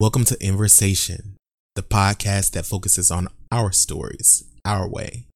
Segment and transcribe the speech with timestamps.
[0.00, 1.36] Welcome to Inversation,
[1.74, 5.26] the podcast that focuses on our stories, our way.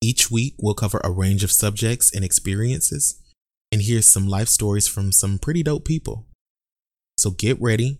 [0.00, 3.20] Each week, we'll cover a range of subjects and experiences
[3.70, 6.26] and hear some life stories from some pretty dope people.
[7.18, 7.98] So get ready,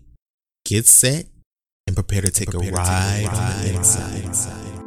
[0.65, 1.27] get set,
[1.85, 4.23] and prepare to take, prepare a, ride take a ride on the inside.
[4.23, 4.82] inside.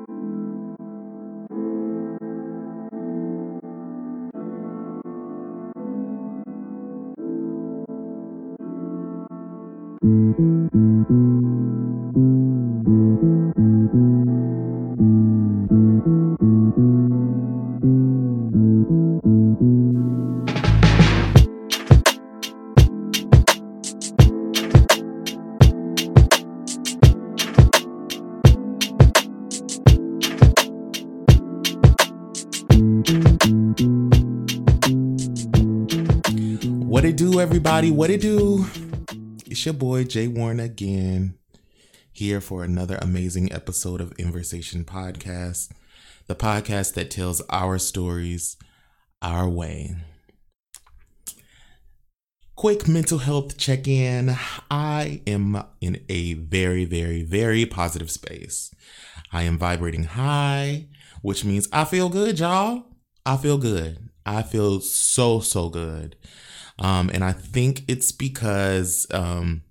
[39.96, 41.38] Boy Jay Warren again,
[42.12, 45.70] here for another amazing episode of Inversation Podcast,
[46.26, 48.58] the podcast that tells our stories
[49.22, 49.96] our way.
[52.56, 54.36] Quick mental health check in.
[54.70, 58.74] I am in a very, very, very positive space.
[59.32, 60.88] I am vibrating high,
[61.22, 62.84] which means I feel good, y'all.
[63.24, 64.10] I feel good.
[64.26, 66.16] I feel so, so good.
[66.78, 69.62] Um, and I think it's because um,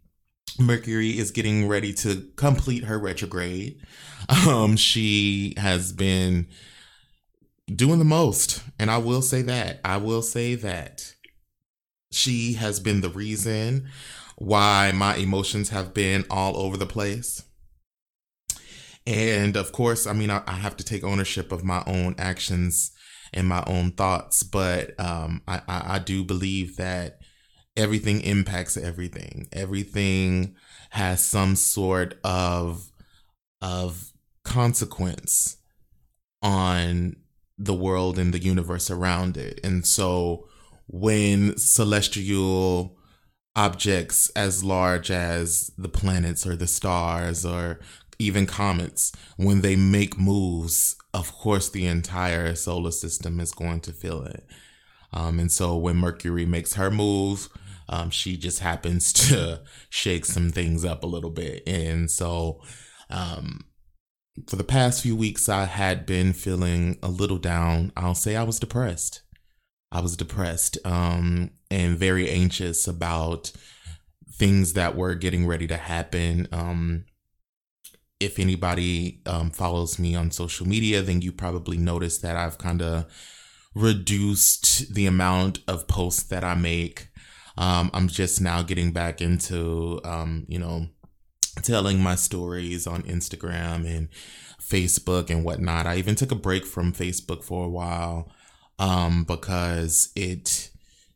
[0.60, 3.82] Mercury is getting ready to complete her retrograde.
[4.48, 6.48] Um, she has been
[7.74, 8.64] doing the most.
[8.80, 9.82] And I will say that.
[9.84, 11.14] I will say that.
[12.12, 13.90] She has been the reason
[14.38, 17.44] why my emotions have been all over the place.
[19.08, 22.92] And of course, I mean, I, I have to take ownership of my own actions
[23.34, 27.20] and my own thoughts, but um, I, I, I do believe that
[27.78, 29.48] everything impacts everything.
[29.52, 30.56] Everything
[30.92, 32.92] has some sort of
[33.62, 34.12] of
[34.44, 35.58] consequence
[36.42, 37.16] on
[37.58, 39.60] the world and the universe around it.
[39.64, 40.48] And so
[40.88, 42.98] when celestial
[43.56, 47.80] objects as large as the planets or the stars or
[48.20, 53.92] even comets, when they make moves, of course, the entire solar system is going to
[53.94, 54.46] feel it.
[55.12, 57.50] Um, and so when Mercury makes her move,
[57.90, 61.64] um, she just happens to shake some things up a little bit.
[61.68, 62.62] And so,
[63.10, 63.66] um,
[64.48, 67.92] for the past few weeks, I had been feeling a little down.
[67.96, 69.22] I'll say I was depressed.
[69.92, 73.54] I was depressed um, and very anxious about
[74.30, 76.48] things that were getting ready to happen.
[76.52, 77.06] Um,
[78.20, 82.82] if anybody um, follows me on social media, then you probably noticed that I've kind
[82.82, 83.06] of
[83.74, 87.10] reduced the amount of posts that I make.
[87.58, 90.88] Um, I'm just now getting back into, um, you know,
[91.62, 94.10] telling my stories on Instagram and
[94.62, 95.88] Facebook and whatnot.
[95.88, 98.32] I even took a break from Facebook for a while
[98.80, 100.70] um, because it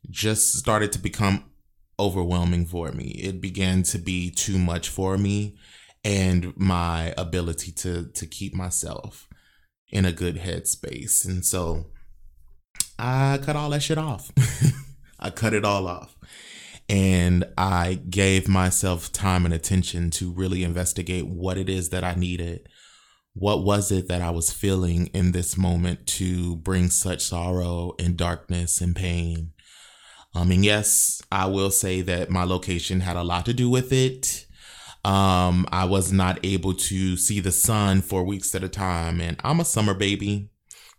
[0.08, 1.44] just started to become
[1.98, 3.20] overwhelming for me.
[3.22, 5.58] It began to be too much for me
[6.02, 9.28] and my ability to to keep myself
[9.90, 11.26] in a good headspace.
[11.26, 11.86] And so
[12.98, 14.30] I cut all that shit off.
[15.20, 16.16] I cut it all off.
[16.88, 22.14] And I gave myself time and attention to really investigate what it is that I
[22.14, 22.68] needed.
[23.34, 28.16] What was it that I was feeling in this moment to bring such sorrow and
[28.16, 29.52] darkness and pain?
[30.34, 33.92] I mean, yes, I will say that my location had a lot to do with
[33.92, 34.46] it.
[35.04, 39.36] Um, I was not able to see the sun for weeks at a time, and
[39.42, 40.50] I'm a summer baby.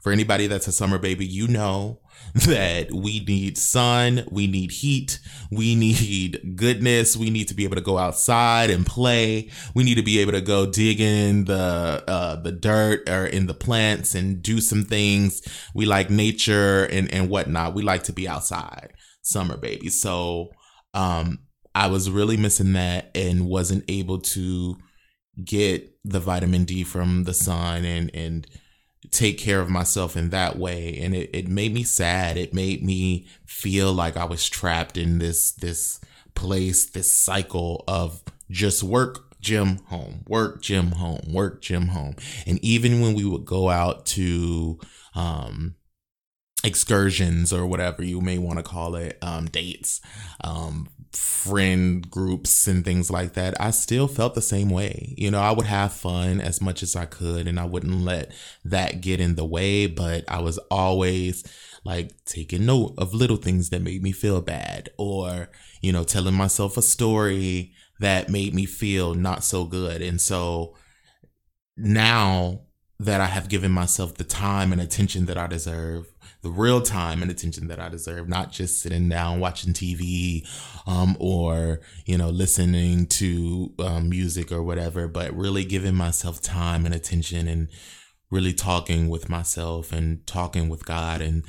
[0.02, 2.01] For anybody that's a summer baby, you know
[2.46, 5.20] that we need sun, we need heat,
[5.52, 9.50] we need goodness, we need to be able to go outside and play.
[9.76, 13.48] We need to be able to go dig in the uh, the dirt or in
[13.48, 15.42] the plants and do some things.
[15.76, 17.74] We like nature and and whatnot.
[17.74, 19.90] We like to be outside, summer baby.
[19.90, 20.52] So
[20.94, 21.40] um,
[21.76, 24.78] I was really missing that and wasn't able to
[25.44, 28.48] get the vitamin D from the sun and and
[29.12, 30.98] take care of myself in that way.
[31.02, 32.38] And it, it made me sad.
[32.38, 36.00] It made me feel like i was trapped in this this
[36.34, 42.16] place this cycle of just work gym home work gym home work gym home.
[42.48, 44.80] And even when we would go out to
[45.14, 45.76] um
[46.64, 50.00] excursions or whatever you may want to call it um dates
[50.44, 55.14] um friend groups and things like that, I still felt the same way.
[55.18, 58.32] You know, I would have fun as much as I could and I wouldn't let
[58.64, 61.44] that get in the way, but I was always
[61.84, 65.50] like taking note of little things that made me feel bad or,
[65.82, 70.02] you know, telling myself a story that made me feel not so good.
[70.02, 70.76] And so
[71.76, 72.62] now
[73.00, 77.22] that I have given myself the time and attention that I deserve, the real time
[77.22, 80.48] and attention that I deserve, not just sitting down watching TV
[80.88, 86.86] um, or, you know, listening to um, music or whatever, but really giving myself time
[86.86, 87.70] and attention and
[88.32, 91.44] really talking with myself and talking with God and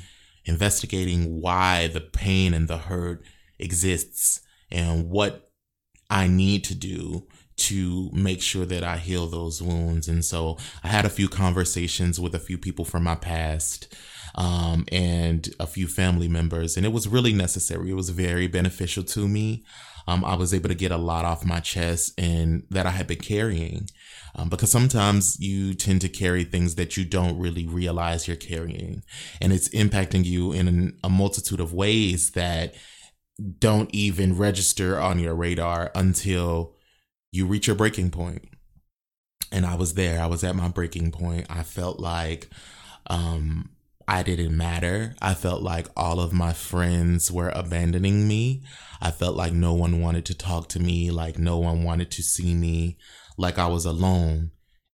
[0.45, 3.23] investigating why the pain and the hurt
[3.57, 5.49] exists and what
[6.09, 10.07] I need to do to make sure that I heal those wounds.
[10.07, 13.95] And so I had a few conversations with a few people from my past
[14.35, 17.91] um, and a few family members, and it was really necessary.
[17.91, 19.63] It was very beneficial to me.
[20.07, 23.07] Um, I was able to get a lot off my chest and that I had
[23.07, 23.87] been carrying.
[24.35, 29.03] Um, because sometimes you tend to carry things that you don't really realize you're carrying,
[29.39, 32.73] and it's impacting you in a multitude of ways that
[33.59, 36.75] don't even register on your radar until
[37.31, 38.47] you reach your breaking point.
[39.51, 40.19] And I was there.
[40.19, 41.45] I was at my breaking point.
[41.49, 42.49] I felt like
[43.07, 43.69] um,
[44.07, 45.15] I didn't matter.
[45.21, 48.63] I felt like all of my friends were abandoning me.
[49.01, 52.23] I felt like no one wanted to talk to me, like no one wanted to
[52.23, 52.97] see me,
[53.37, 54.51] like I was alone.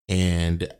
[0.07, 0.71] And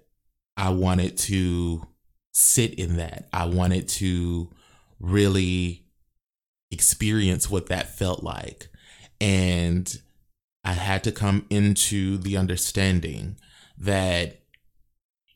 [0.58, 1.88] I wanted to
[2.32, 3.30] sit in that.
[3.32, 4.52] I wanted to
[5.00, 5.86] really
[6.72, 8.70] experience what that felt like.
[9.22, 10.02] And
[10.64, 13.38] I had to come into the understanding
[13.78, 14.42] that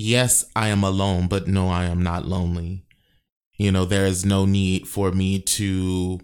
[0.04, 2.86] yes, I am alone, but no, I am not lonely.
[3.58, 6.20] You know, there is no need for me to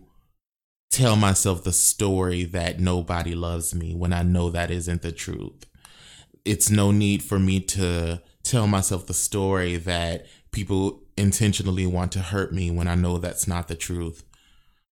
[0.92, 5.66] tell myself the story that nobody loves me when I know that isn't the truth.
[6.44, 12.20] It's no need for me to tell myself the story that people intentionally want to
[12.20, 14.24] hurt me when I know that's not the truth.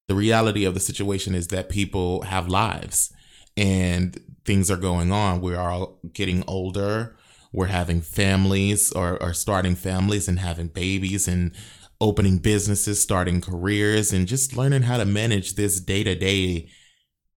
[0.09, 3.13] The reality of the situation is that people have lives
[3.57, 5.41] and things are going on.
[5.41, 7.15] We're all getting older.
[7.53, 11.55] We're having families or, or starting families and having babies and
[12.01, 16.69] opening businesses, starting careers, and just learning how to manage this day to day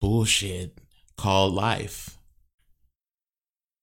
[0.00, 0.78] bullshit
[1.16, 2.18] called life.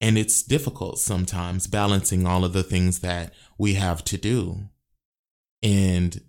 [0.01, 4.69] And it's difficult sometimes balancing all of the things that we have to do.
[5.61, 6.21] And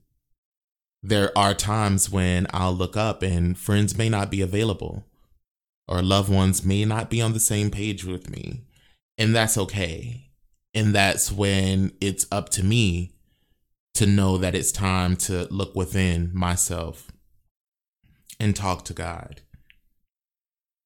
[1.03, 5.05] there are times when I'll look up and friends may not be available
[5.89, 8.63] or loved ones may not be on the same page with me.
[9.19, 10.31] And that's okay.
[10.75, 13.13] And that's when it's up to me
[13.95, 17.13] to know that it's time to look within myself
[18.41, 19.43] and talk to God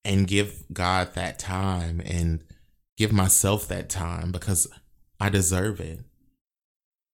[0.05, 2.45] and give God that time and
[2.99, 4.67] give myself that time because
[5.19, 6.01] I deserve it.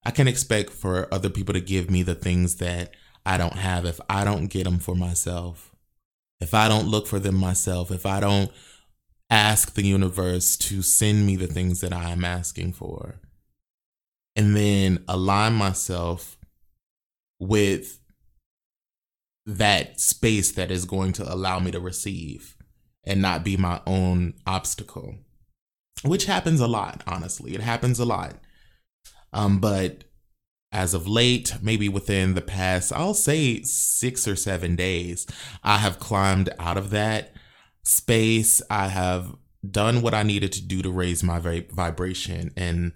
[0.05, 2.93] I can expect for other people to give me the things that
[3.25, 5.75] I don't have if I don't get them for myself
[6.41, 8.51] if I don't look for them myself, if I don't
[9.31, 13.21] ask the universe to send me the things that I am asking for,
[14.37, 16.37] and then align myself
[17.39, 18.01] with
[19.47, 22.57] that space that is going to allow me to receive
[23.05, 25.17] and not be my own obstacle,
[26.03, 27.55] which happens a lot, honestly.
[27.55, 28.35] It happens a lot.
[29.33, 30.05] Um, but
[30.73, 35.27] as of late, maybe within the past, I'll say six or seven days,
[35.63, 37.33] I have climbed out of that
[37.85, 38.61] space.
[38.69, 39.37] I have
[39.71, 42.51] done what I needed to do to raise my vibration.
[42.57, 42.93] And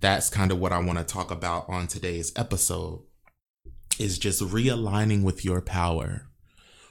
[0.00, 3.02] that's kind of what I want to talk about on today's episode
[3.98, 6.26] is just realigning with your power,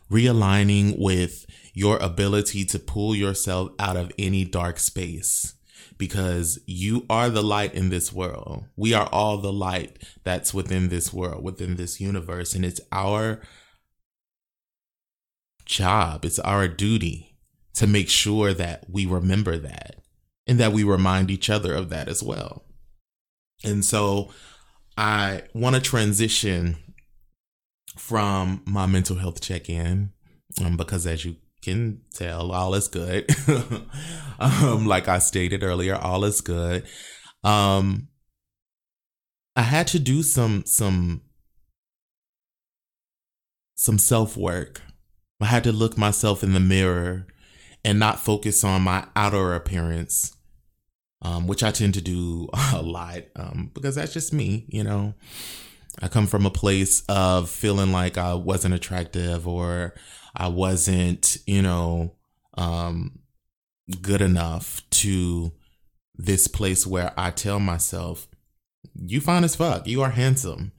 [0.09, 5.55] realigning with your ability to pull yourself out of any dark space
[5.97, 8.65] because you are the light in this world.
[8.75, 12.55] We are all the light that's within this world, within this universe.
[12.55, 13.41] And it's our
[15.65, 17.37] job, it's our duty
[17.75, 19.95] to make sure that we remember that
[20.45, 22.65] and that we remind each other of that as well.
[23.63, 24.29] And so
[24.97, 26.77] I want to transition
[27.97, 30.11] from my mental health check in
[30.63, 33.29] um, because, as you can tell all is good.
[34.39, 36.85] um, like I stated earlier, all is good.
[37.43, 38.09] Um,
[39.55, 41.21] I had to do some some
[43.75, 44.81] some self work.
[45.43, 47.27] I had to look myself in the mirror
[47.83, 50.35] and not focus on my outer appearance,
[51.21, 55.13] um, which I tend to do a lot um, because that's just me, you know.
[56.01, 59.93] I come from a place of feeling like I wasn't attractive or
[60.35, 62.15] I wasn't, you know,
[62.57, 63.19] um,
[64.01, 65.51] good enough to
[66.15, 68.27] this place where I tell myself,
[68.95, 69.87] you fine as fuck.
[69.87, 70.71] You are handsome.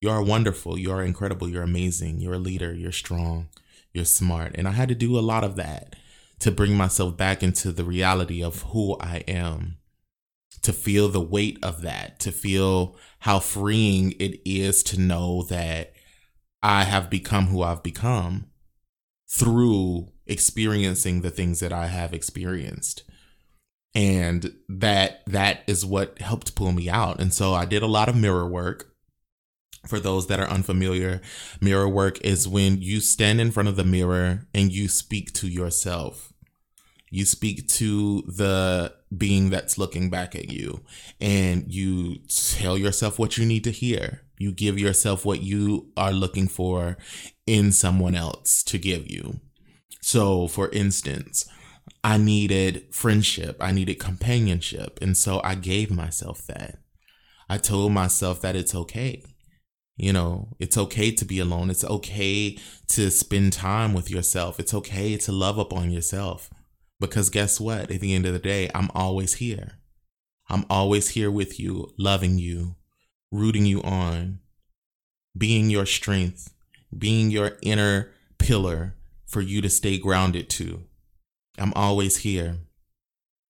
[0.00, 0.78] You are wonderful.
[0.78, 1.48] You are incredible.
[1.48, 2.20] You're amazing.
[2.20, 2.72] You're a leader.
[2.72, 3.48] You're strong.
[3.92, 4.54] You're smart.
[4.56, 5.96] And I had to do a lot of that
[6.40, 9.78] to bring myself back into the reality of who I am,
[10.62, 15.92] to feel the weight of that, to feel how freeing it is to know that
[16.62, 18.46] I have become who I've become
[19.28, 23.04] through experiencing the things that I have experienced.
[23.94, 27.20] And that that is what helped pull me out.
[27.20, 28.89] And so I did a lot of mirror work.
[29.86, 31.20] For those that are unfamiliar,
[31.60, 35.48] mirror work is when you stand in front of the mirror and you speak to
[35.48, 36.32] yourself.
[37.10, 40.84] You speak to the being that's looking back at you
[41.20, 44.22] and you tell yourself what you need to hear.
[44.38, 46.96] You give yourself what you are looking for
[47.46, 49.40] in someone else to give you.
[50.00, 51.48] So, for instance,
[52.02, 54.98] I needed friendship, I needed companionship.
[55.02, 56.78] And so I gave myself that.
[57.48, 59.22] I told myself that it's okay.
[60.00, 61.68] You know, it's okay to be alone.
[61.68, 62.56] It's okay
[62.88, 64.58] to spend time with yourself.
[64.58, 66.48] It's okay to love upon yourself.
[66.98, 67.90] Because guess what?
[67.90, 69.72] At the end of the day, I'm always here.
[70.48, 72.76] I'm always here with you, loving you,
[73.30, 74.38] rooting you on,
[75.36, 76.50] being your strength,
[76.96, 78.94] being your inner pillar
[79.26, 80.84] for you to stay grounded to.
[81.58, 82.56] I'm always here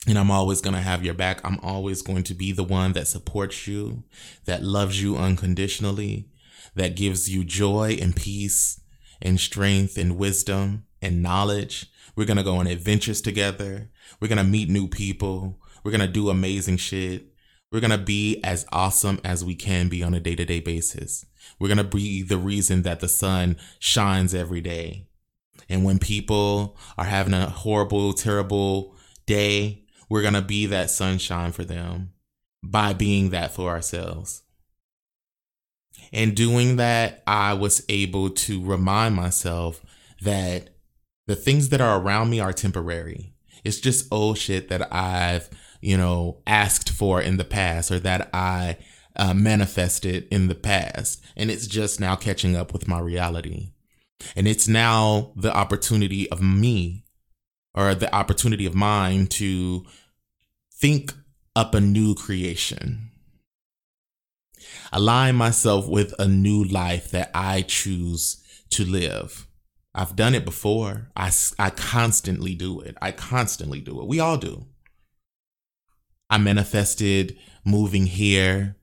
[0.08, 1.40] and I'm always going to have your back.
[1.44, 4.02] I'm always going to be the one that supports you,
[4.46, 6.29] that loves you unconditionally,
[6.74, 8.80] that gives you joy and peace
[9.20, 11.90] and strength and wisdom and knowledge.
[12.16, 13.90] We're going to go on adventures together.
[14.20, 15.60] We're going to meet new people.
[15.84, 17.26] We're going to do amazing shit.
[17.72, 20.60] We're going to be as awesome as we can be on a day to day
[20.60, 21.24] basis.
[21.58, 25.06] We're going to be the reason that the sun shines every day.
[25.68, 28.96] And when people are having a horrible, terrible
[29.26, 32.12] day, we're going to be that sunshine for them
[32.62, 34.42] by being that for ourselves.
[36.12, 39.84] And doing that, I was able to remind myself
[40.22, 40.70] that
[41.26, 43.34] the things that are around me are temporary.
[43.64, 45.48] It's just old shit that I've,
[45.80, 48.78] you know, asked for in the past or that I
[49.16, 51.22] uh, manifested in the past.
[51.36, 53.72] And it's just now catching up with my reality.
[54.34, 57.04] And it's now the opportunity of me
[57.74, 59.86] or the opportunity of mine to
[60.72, 61.14] think
[61.54, 63.09] up a new creation.
[64.92, 69.46] Align myself with a new life that I choose to live.
[69.94, 71.10] I've done it before.
[71.16, 72.96] I, I constantly do it.
[73.02, 74.06] I constantly do it.
[74.06, 74.66] We all do.
[76.28, 78.76] I manifested moving here,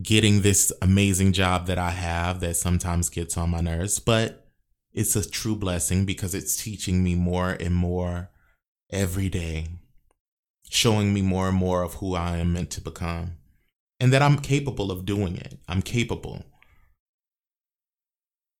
[0.00, 4.46] getting this amazing job that I have that sometimes gets on my nerves, but
[4.92, 8.30] it's a true blessing because it's teaching me more and more
[8.90, 9.66] every day,
[10.70, 13.37] showing me more and more of who I am meant to become,
[14.00, 15.58] and that I'm capable of doing it.
[15.68, 16.44] I'm capable.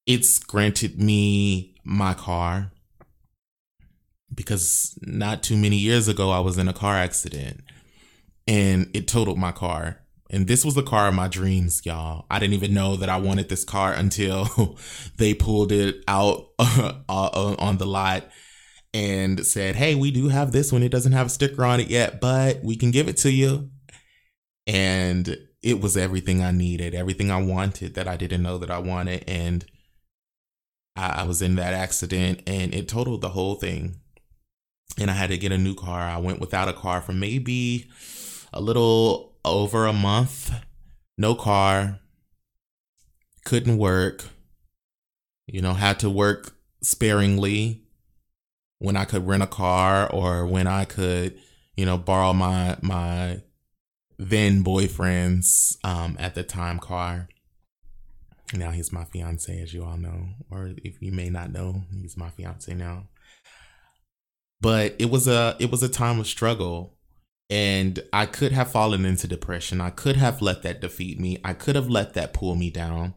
[0.06, 2.72] It's granted me my car
[4.34, 7.62] because not too many years ago, I was in a car accident
[8.46, 10.00] and it totaled my car.
[10.30, 12.26] And this was the car of my dreams, y'all.
[12.30, 14.76] I didn't even know that I wanted this car until
[15.16, 18.24] they pulled it out uh, on the lot
[18.94, 20.82] and said, Hey, we do have this one.
[20.82, 23.70] It doesn't have a sticker on it yet, but we can give it to you.
[24.68, 28.78] And it was everything I needed, everything I wanted that I didn't know that I
[28.78, 29.24] wanted.
[29.26, 29.64] And
[30.94, 33.96] I, I was in that accident and it totaled the whole thing.
[34.98, 36.02] And I had to get a new car.
[36.02, 37.88] I went without a car for maybe
[38.52, 40.52] a little over a month,
[41.16, 42.00] no car,
[43.44, 44.24] couldn't work,
[45.46, 47.82] you know, had to work sparingly
[48.78, 51.38] when I could rent a car or when I could,
[51.76, 53.42] you know, borrow my my
[54.18, 57.28] then boyfriend's um at the time car.
[58.54, 62.16] Now he's my fiance, as you all know, or if you may not know, he's
[62.16, 63.08] my fiance now.
[64.60, 66.98] But it was a it was a time of struggle
[67.50, 69.80] and I could have fallen into depression.
[69.80, 71.38] I could have let that defeat me.
[71.44, 73.14] I could have let that pull me down.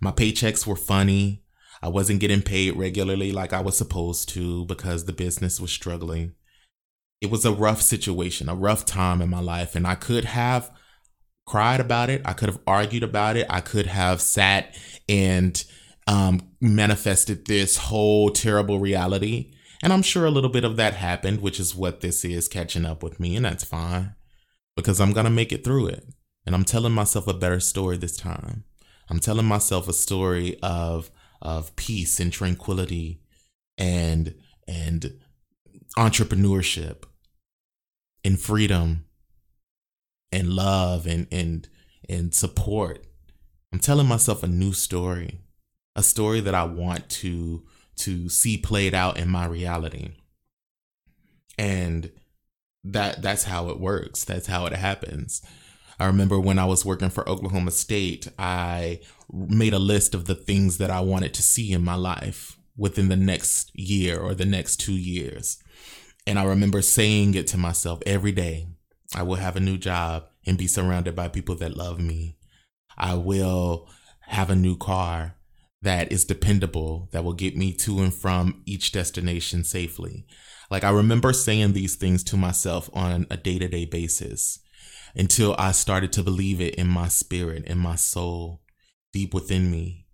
[0.00, 1.44] My paychecks were funny.
[1.82, 6.34] I wasn't getting paid regularly like I was supposed to because the business was struggling.
[7.24, 10.70] It was a rough situation, a rough time in my life, and I could have
[11.46, 12.22] cried about it.
[12.24, 13.46] I could have argued about it.
[13.50, 14.76] I could have sat
[15.08, 15.62] and
[16.06, 19.54] um, manifested this whole terrible reality
[19.84, 22.86] and I'm sure a little bit of that happened, which is what this is catching
[22.86, 24.14] up with me, and that's fine
[24.76, 26.06] because I'm going to make it through it.
[26.46, 28.64] And I'm telling myself a better story this time.
[29.10, 31.10] I'm telling myself a story of
[31.42, 33.20] of peace and tranquility
[33.76, 34.34] and
[34.66, 35.20] and
[35.98, 37.04] entrepreneurship
[38.24, 39.04] and freedom
[40.32, 41.68] and love and and
[42.08, 43.06] and support.
[43.72, 45.40] I'm telling myself a new story,
[45.96, 47.64] a story that I want to
[47.96, 50.10] to see played out in my reality.
[51.56, 52.10] And
[52.82, 54.24] that that's how it works.
[54.24, 55.42] That's how it happens.
[55.98, 59.00] I remember when I was working for Oklahoma State, I
[59.32, 63.08] made a list of the things that I wanted to see in my life within
[63.08, 65.62] the next year or the next two years.
[66.26, 68.68] And I remember saying it to myself every day
[69.14, 72.36] I will have a new job and be surrounded by people that love me.
[72.96, 73.88] I will
[74.22, 75.36] have a new car
[75.82, 80.26] that is dependable, that will get me to and from each destination safely.
[80.70, 84.60] Like I remember saying these things to myself on a day to day basis
[85.14, 88.62] until I started to believe it in my spirit, in my soul,
[89.12, 90.06] deep within me.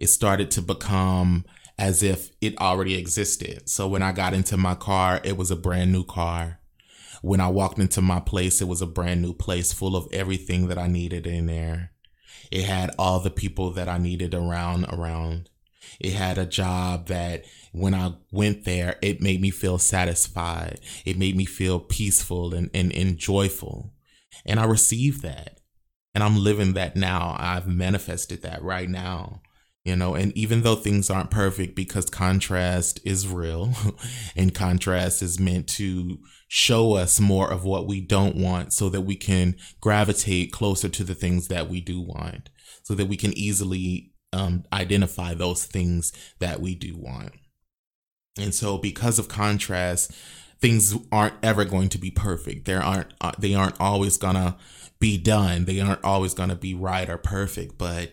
[0.00, 1.44] It started to become
[1.78, 3.68] as if it already existed.
[3.68, 6.60] So when I got into my car, it was a brand new car.
[7.22, 10.68] When I walked into my place, it was a brand new place full of everything
[10.68, 11.92] that I needed in there.
[12.50, 15.48] It had all the people that I needed around around.
[16.00, 20.80] It had a job that when I went there, it made me feel satisfied.
[21.04, 23.92] It made me feel peaceful and, and, and joyful.
[24.44, 25.60] And I received that.
[26.14, 27.36] And I'm living that now.
[27.38, 29.42] I've manifested that right now.
[29.84, 33.74] You know, and even though things aren't perfect because contrast is real
[34.36, 39.02] and contrast is meant to show us more of what we don't want so that
[39.02, 42.48] we can gravitate closer to the things that we do want,
[42.82, 47.32] so that we can easily um, identify those things that we do want.
[48.38, 50.12] And so, because of contrast,
[50.60, 52.64] things aren't ever going to be perfect.
[52.64, 53.12] They aren't.
[53.20, 54.56] Uh, they aren't always gonna
[54.98, 55.66] be done.
[55.66, 57.76] They aren't always gonna be right or perfect.
[57.78, 58.12] But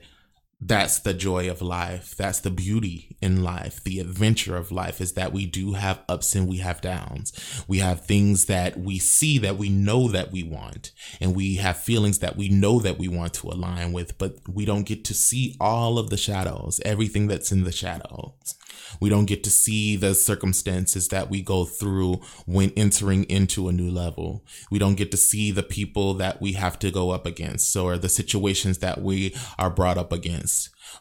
[0.64, 2.16] that's the joy of life.
[2.16, 3.84] That's the beauty in life.
[3.84, 7.34] The adventure of life is that we do have ups and we have downs.
[7.68, 11.78] We have things that we see that we know that we want, and we have
[11.78, 15.16] feelings that we know that we want to align with, but we don't get to
[15.16, 18.56] see all of the shadows, everything that's in the shadows.
[19.00, 23.72] We don't get to see the circumstances that we go through when entering into a
[23.72, 24.46] new level.
[24.70, 27.98] We don't get to see the people that we have to go up against or
[27.98, 30.51] the situations that we are brought up against.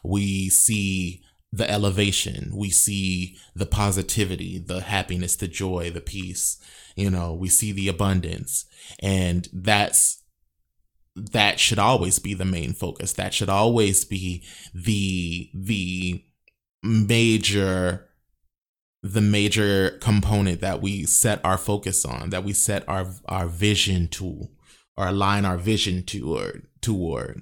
[0.03, 2.51] We see the elevation.
[2.55, 6.57] We see the positivity, the happiness, the joy, the peace.
[6.95, 8.65] You know, we see the abundance.
[9.01, 10.23] And that's
[11.15, 13.13] that should always be the main focus.
[13.13, 16.23] That should always be the the
[16.83, 18.07] major
[19.03, 24.07] the major component that we set our focus on, that we set our our vision
[24.09, 24.47] to,
[24.95, 27.41] or align our vision to or toward.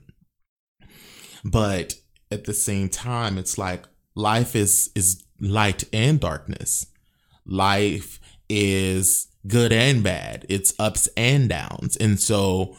[1.43, 1.95] But
[2.32, 6.86] at the same time, it's like life is is light and darkness.
[7.46, 10.46] Life is good and bad.
[10.50, 11.96] It's ups and downs.
[11.98, 12.78] And so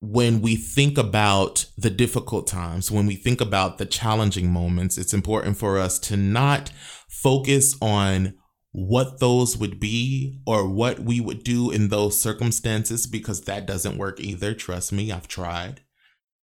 [0.00, 5.14] when we think about the difficult times, when we think about the challenging moments, it's
[5.14, 6.70] important for us to not
[7.08, 8.34] focus on
[8.72, 13.96] what those would be or what we would do in those circumstances because that doesn't
[13.96, 14.52] work either.
[14.54, 15.80] Trust me, I've tried.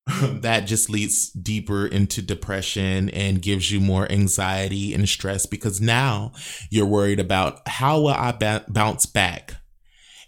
[0.21, 6.33] that just leads deeper into depression and gives you more anxiety and stress because now
[6.69, 9.55] you're worried about how will I ba- bounce back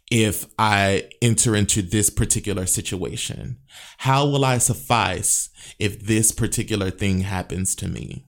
[0.09, 3.57] if I enter into this particular situation?
[3.99, 8.27] How will I suffice if this particular thing happens to me?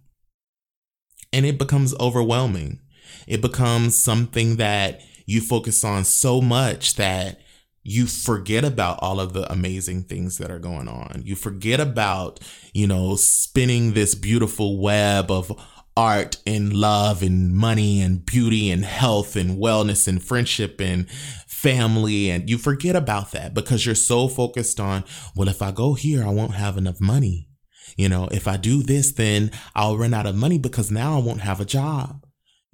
[1.31, 2.81] And it becomes overwhelming.
[3.25, 7.39] It becomes something that you focus on so much that
[7.87, 11.21] you forget about all of the amazing things that are going on.
[11.23, 12.41] You forget about,
[12.73, 15.57] you know, spinning this beautiful web of
[15.95, 21.09] art and love and money and beauty and health and wellness and friendship and
[21.47, 22.29] family.
[22.29, 26.23] And you forget about that because you're so focused on well if i go here
[26.23, 27.47] i won't have enough money.
[27.95, 31.21] You know if i do this then i'll run out of money because now i
[31.21, 32.26] won't have a job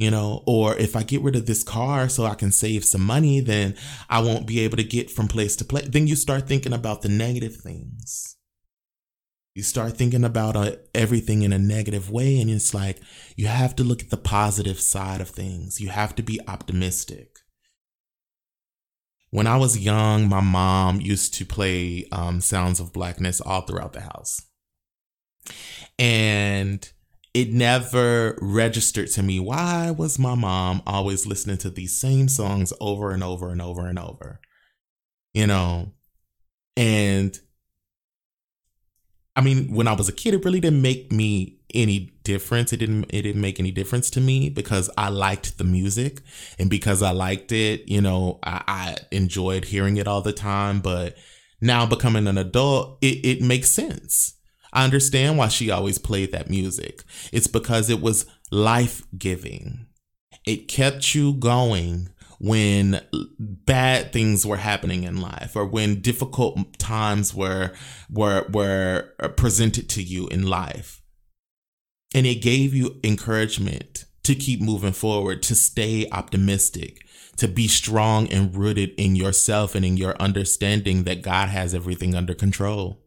[0.04, 3.02] you know or if i get rid of this car so i can save some
[3.02, 3.76] money then
[4.10, 5.88] i won't be able to get from place to place.
[5.88, 8.38] Then you start thinking about the negative things.
[9.56, 13.00] You start thinking about uh, everything in a negative way and it's like
[13.36, 15.80] you have to look at the positive side of things.
[15.80, 17.40] You have to be optimistic.
[19.30, 23.94] When I was young, my mom used to play um, Sounds of Blackness all throughout
[23.94, 24.42] the house.
[25.98, 26.88] And
[27.34, 32.74] it never registered to me why was my mom always listening to these same songs
[32.80, 34.40] over and over and over and over
[35.34, 35.92] you know
[36.78, 37.40] and
[39.36, 42.72] i mean when i was a kid it really didn't make me any difference.
[42.72, 46.22] It didn't it didn't make any difference to me because I liked the music
[46.60, 50.80] and because I liked it, you know, I, I enjoyed hearing it all the time.
[50.80, 51.18] But
[51.62, 54.36] now becoming an adult, it, it makes sense.
[54.74, 57.04] I understand why she always played that music.
[57.32, 59.86] It's because it was life giving.
[60.46, 62.10] It kept you going
[62.40, 63.00] when
[63.40, 67.72] bad things were happening in life or when difficult times were
[68.10, 71.02] were were presented to you in life
[72.14, 77.08] and it gave you encouragement to keep moving forward to stay optimistic
[77.38, 82.14] to be strong and rooted in yourself and in your understanding that God has everything
[82.14, 83.03] under control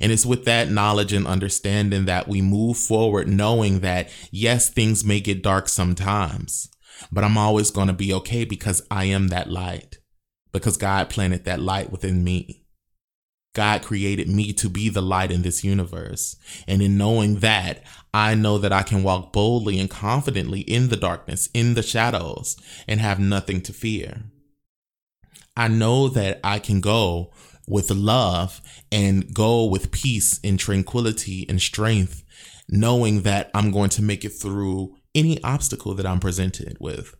[0.00, 5.04] and it's with that knowledge and understanding that we move forward, knowing that yes, things
[5.04, 6.68] may get dark sometimes,
[7.12, 9.98] but I'm always going to be okay because I am that light,
[10.52, 12.64] because God planted that light within me.
[13.54, 16.36] God created me to be the light in this universe.
[16.66, 20.96] And in knowing that, I know that I can walk boldly and confidently in the
[20.96, 22.56] darkness, in the shadows,
[22.88, 24.24] and have nothing to fear.
[25.56, 27.32] I know that I can go
[27.66, 28.60] with love
[28.92, 32.24] and go with peace and tranquility and strength,
[32.68, 37.14] knowing that I'm going to make it through any obstacle that I'm presented with.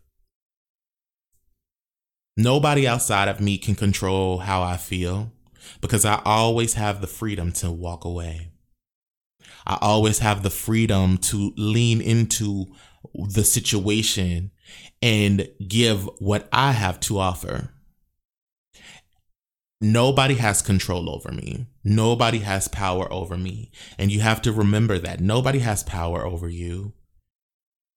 [2.37, 5.31] Nobody outside of me can control how I feel
[5.81, 8.51] because I always have the freedom to walk away.
[9.65, 12.65] I always have the freedom to lean into
[13.13, 14.51] the situation
[15.01, 17.71] and give what I have to offer.
[19.81, 21.67] Nobody has control over me.
[21.83, 23.71] Nobody has power over me.
[23.97, 26.93] And you have to remember that nobody has power over you.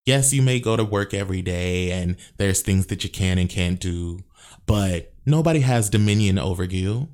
[0.05, 3.49] Yes, you may go to work every day and there's things that you can and
[3.49, 4.25] can't do,
[4.67, 7.09] but nobody has dominion over you.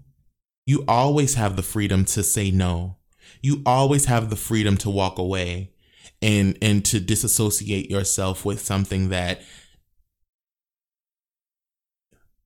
[0.64, 2.96] You always have the freedom to say no.
[3.42, 5.72] You always have the freedom to walk away
[6.22, 9.40] and and to disassociate yourself with something that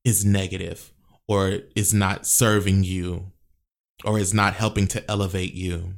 [0.05, 0.93] is negative
[1.29, 3.33] or is not serving you
[4.05, 5.95] or is not helping to elevate you.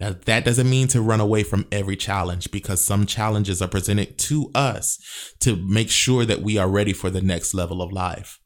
[0.00, 4.16] Now, that doesn't mean to run away from every challenge because some challenges are presented
[4.18, 8.38] to us to make sure that we are ready for the next level of life.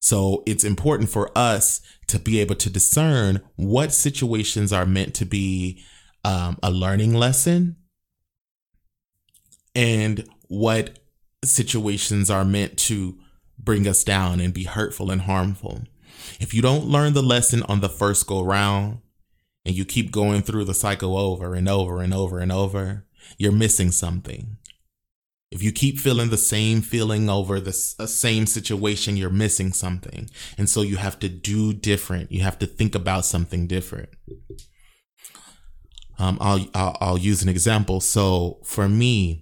[0.00, 5.24] So it's important for us to be able to discern what situations are meant to
[5.24, 5.80] be
[6.24, 7.76] um, a learning lesson
[9.76, 10.98] and what
[11.44, 13.18] situations are meant to
[13.62, 15.82] bring us down and be hurtful and harmful.
[16.40, 18.98] If you don't learn the lesson on the first go round
[19.64, 23.06] and you keep going through the cycle over and over and over and over,
[23.38, 24.56] you're missing something.
[25.50, 30.30] If you keep feeling the same feeling over the same situation, you're missing something.
[30.56, 32.32] And so you have to do different.
[32.32, 34.08] You have to think about something different.
[36.18, 38.00] Um, I'll, I'll, I'll use an example.
[38.00, 39.41] So for me,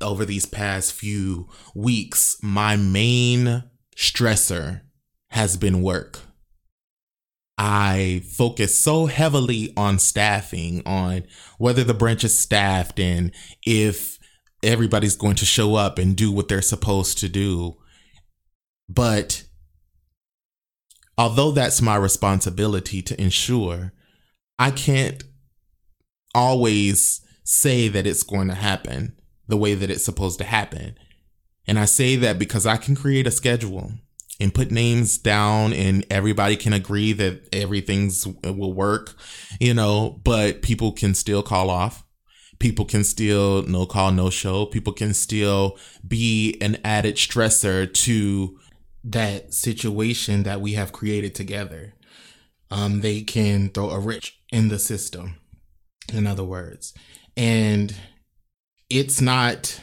[0.00, 3.64] over these past few weeks, my main
[3.96, 4.82] stressor
[5.30, 6.20] has been work.
[7.58, 11.24] I focus so heavily on staffing, on
[11.58, 13.32] whether the branch is staffed and
[13.64, 14.18] if
[14.62, 17.76] everybody's going to show up and do what they're supposed to do.
[18.88, 19.44] But
[21.16, 23.92] although that's my responsibility to ensure,
[24.58, 25.24] I can't
[26.34, 29.15] always say that it's going to happen
[29.48, 30.96] the way that it's supposed to happen.
[31.66, 33.92] And I say that because I can create a schedule
[34.38, 39.14] and put names down and everybody can agree that everything's will work,
[39.60, 42.04] you know, but people can still call off.
[42.58, 44.64] People can still no call, no show.
[44.64, 48.58] People can still be an added stressor to
[49.04, 51.94] that situation that we have created together.
[52.70, 55.36] Um, they can throw a wrench in the system,
[56.12, 56.94] in other words.
[57.36, 57.94] And
[58.90, 59.80] it's not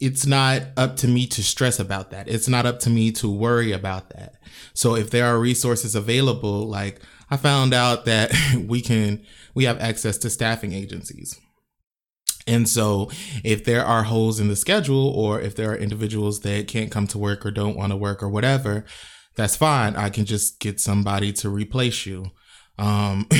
[0.00, 2.26] it's not up to me to stress about that.
[2.26, 4.36] It's not up to me to worry about that.
[4.72, 8.32] So if there are resources available, like I found out that
[8.66, 9.22] we can,
[9.54, 11.38] we have access to staffing agencies.
[12.46, 13.10] And so
[13.44, 17.06] if there are holes in the schedule or if there are individuals that can't come
[17.08, 18.86] to work or don't want to work or whatever,
[19.36, 19.96] that's fine.
[19.96, 22.30] I can just get somebody to replace you
[22.80, 23.26] um,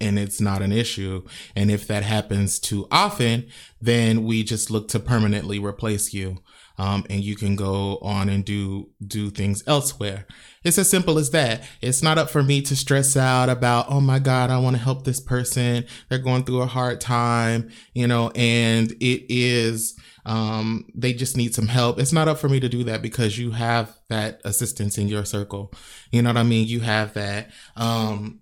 [0.00, 1.24] and it's not an issue.
[1.54, 3.46] And if that happens too often,
[3.80, 6.38] then we just look to permanently replace you.
[6.80, 10.26] Um, and you can go on and do do things elsewhere.
[10.62, 11.64] It's as simple as that.
[11.82, 14.82] It's not up for me to stress out about, oh my God, I want to
[14.82, 15.84] help this person.
[16.08, 21.52] They're going through a hard time, you know, and it is um, they just need
[21.52, 21.98] some help.
[21.98, 25.24] It's not up for me to do that because you have that assistance in your
[25.24, 25.72] circle.
[26.12, 26.68] You know what I mean?
[26.68, 27.50] You have that.
[27.74, 28.38] Um,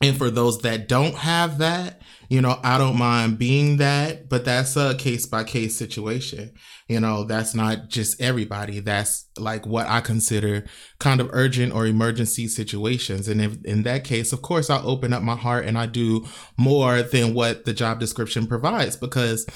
[0.00, 4.44] and for those that don't have that, you know, I don't mind being that, but
[4.44, 6.52] that's a case by case situation.
[6.86, 8.80] You know, that's not just everybody.
[8.80, 10.64] That's like what I consider
[10.98, 13.28] kind of urgent or emergency situations.
[13.28, 16.26] And if, in that case, of course, I open up my heart and I do
[16.56, 19.46] more than what the job description provides because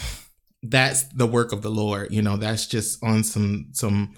[0.62, 2.10] that's the work of the Lord.
[2.10, 4.14] You know, that's just on some some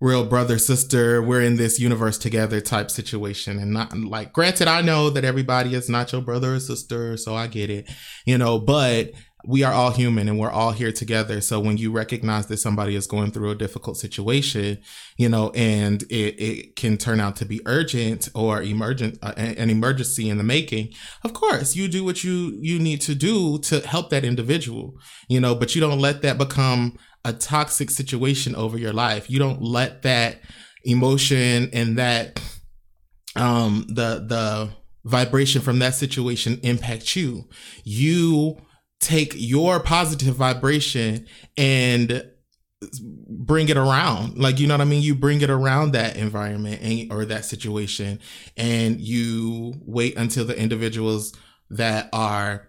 [0.00, 4.80] real brother sister we're in this universe together type situation and not like granted i
[4.80, 7.90] know that everybody is not your brother or sister so i get it
[8.24, 9.12] you know but
[9.44, 11.40] we are all human and we're all here together.
[11.40, 14.78] So when you recognize that somebody is going through a difficult situation,
[15.16, 19.70] you know, and it, it can turn out to be urgent or emergent, uh, an
[19.70, 23.80] emergency in the making, of course you do what you, you need to do to
[23.80, 28.78] help that individual, you know, but you don't let that become a toxic situation over
[28.78, 29.30] your life.
[29.30, 30.40] You don't let that
[30.84, 32.40] emotion and that,
[33.36, 34.70] um, the, the,
[35.04, 37.48] vibration from that situation impact you.
[37.82, 38.60] You
[39.00, 41.26] take your positive vibration
[41.56, 42.24] and
[43.28, 46.80] bring it around like you know what i mean you bring it around that environment
[46.80, 48.20] and, or that situation
[48.56, 51.34] and you wait until the individuals
[51.70, 52.67] that are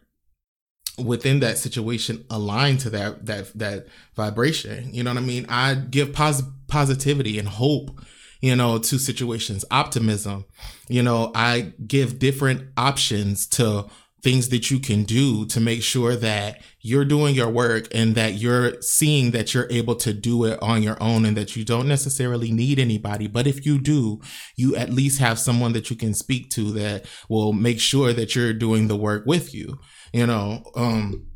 [0.98, 4.94] within that situation align to that that that vibration.
[4.94, 5.46] You know what i mean?
[5.50, 8.00] I give pos- positivity and hope
[8.42, 10.46] you know to situations optimism.
[10.88, 13.86] You know i give different options to
[14.22, 18.34] things that you can do to make sure that you're doing your work and that
[18.34, 21.88] you're seeing that you're able to do it on your own and that you don't
[21.88, 23.28] necessarily need anybody.
[23.28, 24.20] But if you do,
[24.56, 28.36] you at least have someone that you can speak to that will make sure that
[28.36, 29.80] you're doing the work with you,
[30.13, 31.28] you know, um,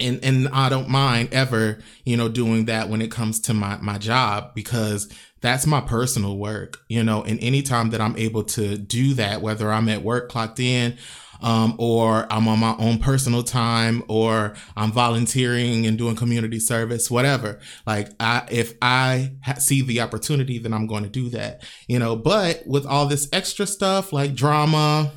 [0.00, 3.78] and and I don't mind ever, you know, doing that when it comes to my
[3.78, 8.76] my job because that's my personal work, you know, and anytime that I'm able to
[8.76, 10.98] do that, whether I'm at work clocked in
[11.42, 17.10] um, or I'm on my own personal time, or I'm volunteering and doing community service,
[17.10, 17.60] whatever.
[17.86, 21.98] Like, I, if I ha- see the opportunity, then I'm going to do that, you
[21.98, 22.16] know.
[22.16, 25.12] But with all this extra stuff like drama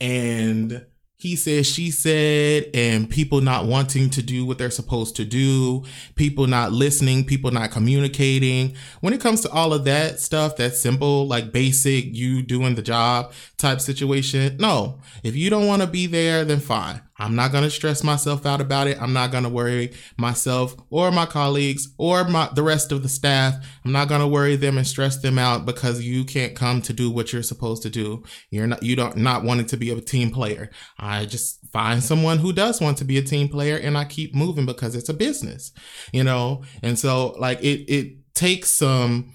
[0.00, 0.84] and
[1.20, 5.84] he said, she said, and people not wanting to do what they're supposed to do,
[6.14, 8.74] people not listening, people not communicating.
[9.00, 12.82] When it comes to all of that stuff, that's simple, like basic, you doing the
[12.82, 14.56] job type situation.
[14.58, 17.02] No, if you don't want to be there, then fine.
[17.20, 19.00] I'm not going to stress myself out about it.
[19.00, 23.10] I'm not going to worry myself or my colleagues or my, the rest of the
[23.10, 23.54] staff.
[23.84, 26.94] I'm not going to worry them and stress them out because you can't come to
[26.94, 28.24] do what you're supposed to do.
[28.50, 30.70] You're not, you don't, not wanting to be a team player.
[30.98, 34.34] I just find someone who does want to be a team player and I keep
[34.34, 35.72] moving because it's a business,
[36.12, 36.62] you know?
[36.82, 39.34] And so like it, it takes some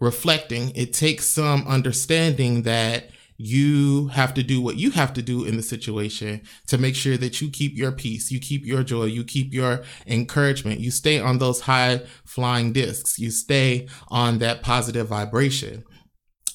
[0.00, 0.72] reflecting.
[0.74, 3.10] It takes some understanding that
[3.42, 7.16] you have to do what you have to do in the situation to make sure
[7.16, 11.18] that you keep your peace, you keep your joy, you keep your encouragement, you stay
[11.18, 15.82] on those high flying discs, you stay on that positive vibration.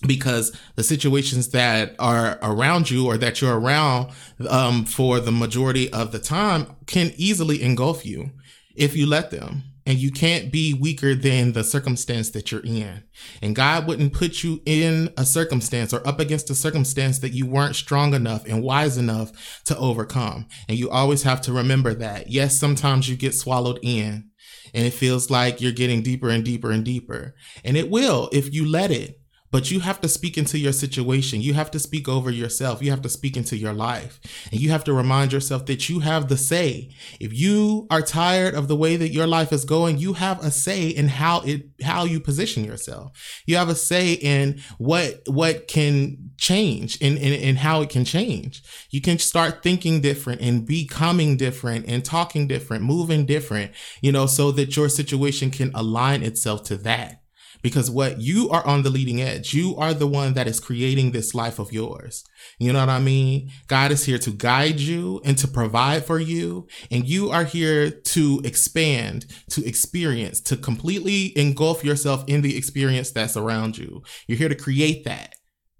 [0.05, 4.11] Because the situations that are around you or that you're around
[4.47, 8.29] um, for the majority of the time can easily engulf you
[8.75, 13.03] if you let them and you can't be weaker than the circumstance that you're in.
[13.41, 17.45] And God wouldn't put you in a circumstance or up against a circumstance that you
[17.45, 20.47] weren't strong enough and wise enough to overcome.
[20.67, 22.31] And you always have to remember that.
[22.31, 24.29] Yes, sometimes you get swallowed in
[24.73, 27.35] and it feels like you're getting deeper and deeper and deeper.
[27.63, 29.19] And it will if you let it.
[29.51, 31.41] But you have to speak into your situation.
[31.41, 32.81] You have to speak over yourself.
[32.81, 34.19] You have to speak into your life.
[34.51, 36.89] And you have to remind yourself that you have the say.
[37.19, 40.51] If you are tired of the way that your life is going, you have a
[40.51, 43.12] say in how it how you position yourself.
[43.45, 48.03] You have a say in what what can change and, and, and how it can
[48.03, 48.63] change.
[48.89, 54.25] You can start thinking different and becoming different and talking different, moving different, you know,
[54.25, 57.21] so that your situation can align itself to that
[57.65, 59.56] because what you are on the leading edge.
[59.56, 62.23] You are the one that is creating this life of yours.
[62.60, 63.49] You know what I mean?
[63.65, 66.67] God is here to guide you and to provide for you.
[66.91, 73.10] And you are here to expand, to experience, to completely engulf yourself in the experience
[73.10, 74.04] that's around you.
[74.28, 75.34] You're here to create that.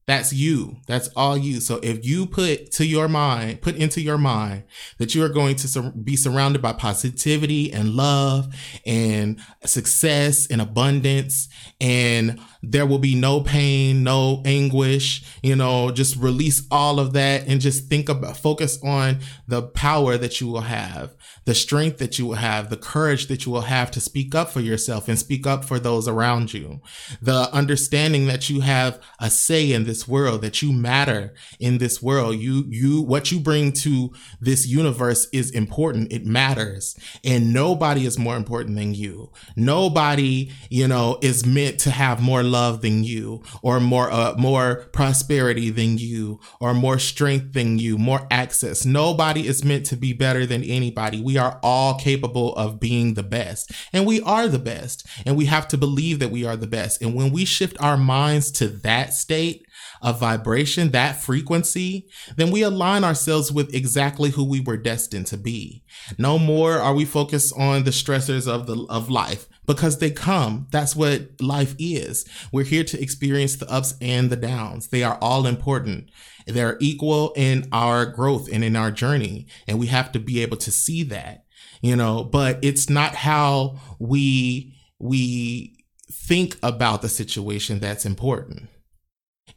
[0.07, 0.77] That's you.
[0.85, 1.59] That's all you.
[1.59, 4.65] So if you put to your mind, put into your mind
[4.99, 8.53] that you are going to be surrounded by positivity and love
[8.85, 11.49] and success and abundance
[11.81, 12.39] and
[12.71, 17.62] there will be no pain, no anguish, you know, just release all of that and
[17.62, 21.13] just think about, focus on the power that you will have,
[21.45, 24.49] the strength that you will have, the courage that you will have to speak up
[24.49, 26.82] for yourself and speak up for those around you,
[27.21, 32.01] the understanding that you have a say in this world, that you matter in this
[32.01, 32.36] world.
[32.36, 36.12] You, you, what you bring to this universe is important.
[36.12, 36.97] It matters.
[37.23, 39.32] And nobody is more important than you.
[39.56, 44.87] Nobody, you know, is meant to have more love than you or more, uh, more
[44.91, 48.85] prosperity than you or more strength than you, more access.
[48.85, 51.21] Nobody is meant to be better than anybody.
[51.21, 55.45] We are all capable of being the best and we are the best and we
[55.45, 57.01] have to believe that we are the best.
[57.01, 59.65] And when we shift our minds to that state
[60.01, 65.37] of vibration, that frequency, then we align ourselves with exactly who we were destined to
[65.37, 65.83] be.
[66.17, 70.67] No more are we focused on the stressors of the of life because they come.
[70.71, 72.25] That's what life is.
[72.51, 74.88] We're here to experience the ups and the downs.
[74.88, 76.10] They are all important.
[76.45, 79.47] They're equal in our growth and in our journey.
[79.67, 81.45] And we have to be able to see that,
[81.82, 85.75] you know, but it's not how we, we
[86.12, 88.67] think about the situation that's important.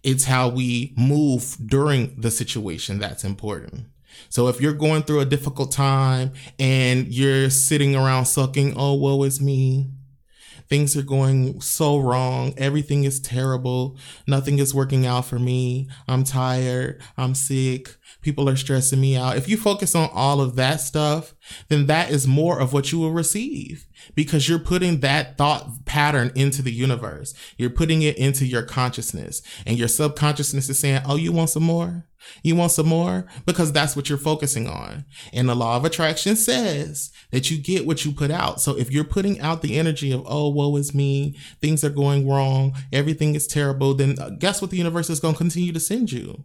[0.03, 3.87] It's how we move during the situation that's important.
[4.29, 9.23] So if you're going through a difficult time and you're sitting around sucking, oh, woe
[9.23, 9.91] is me.
[10.69, 12.55] Things are going so wrong.
[12.57, 13.97] Everything is terrible.
[14.27, 15.89] Nothing is working out for me.
[16.07, 17.01] I'm tired.
[17.17, 17.97] I'm sick.
[18.29, 19.39] People are stressing me out.
[19.39, 21.35] If you focus on all of that stuff,
[21.69, 26.31] then that is more of what you will receive because you're putting that thought pattern
[26.35, 27.33] into the universe.
[27.57, 31.63] You're putting it into your consciousness and your subconsciousness is saying, Oh, you want some
[31.63, 32.05] more?
[32.43, 33.25] You want some more?
[33.47, 35.07] Because that's what you're focusing on.
[35.33, 38.61] And the law of attraction says that you get what you put out.
[38.61, 42.29] So if you're putting out the energy of, oh, woe is me, things are going
[42.29, 45.81] wrong, everything is terrible, then uh, guess what the universe is going to continue to
[45.81, 46.45] send you?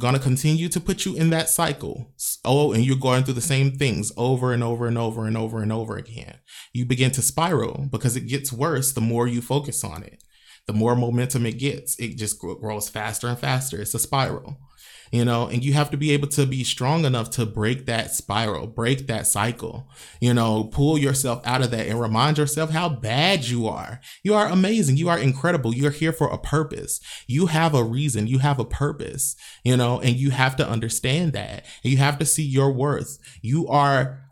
[0.00, 2.14] Going to continue to put you in that cycle.
[2.42, 5.62] Oh, and you're going through the same things over and over and over and over
[5.62, 6.38] and over again.
[6.72, 10.24] You begin to spiral because it gets worse the more you focus on it.
[10.66, 13.82] The more momentum it gets, it just grows faster and faster.
[13.82, 14.56] It's a spiral
[15.10, 18.12] you know, and you have to be able to be strong enough to break that
[18.12, 19.88] spiral, break that cycle,
[20.20, 24.00] you know, pull yourself out of that and remind yourself how bad you are.
[24.22, 24.96] You are amazing.
[24.96, 25.74] You are incredible.
[25.74, 27.00] You're here for a purpose.
[27.26, 28.28] You have a reason.
[28.28, 31.64] You have a purpose, you know, and you have to understand that.
[31.82, 33.18] And you have to see your worth.
[33.42, 34.29] You are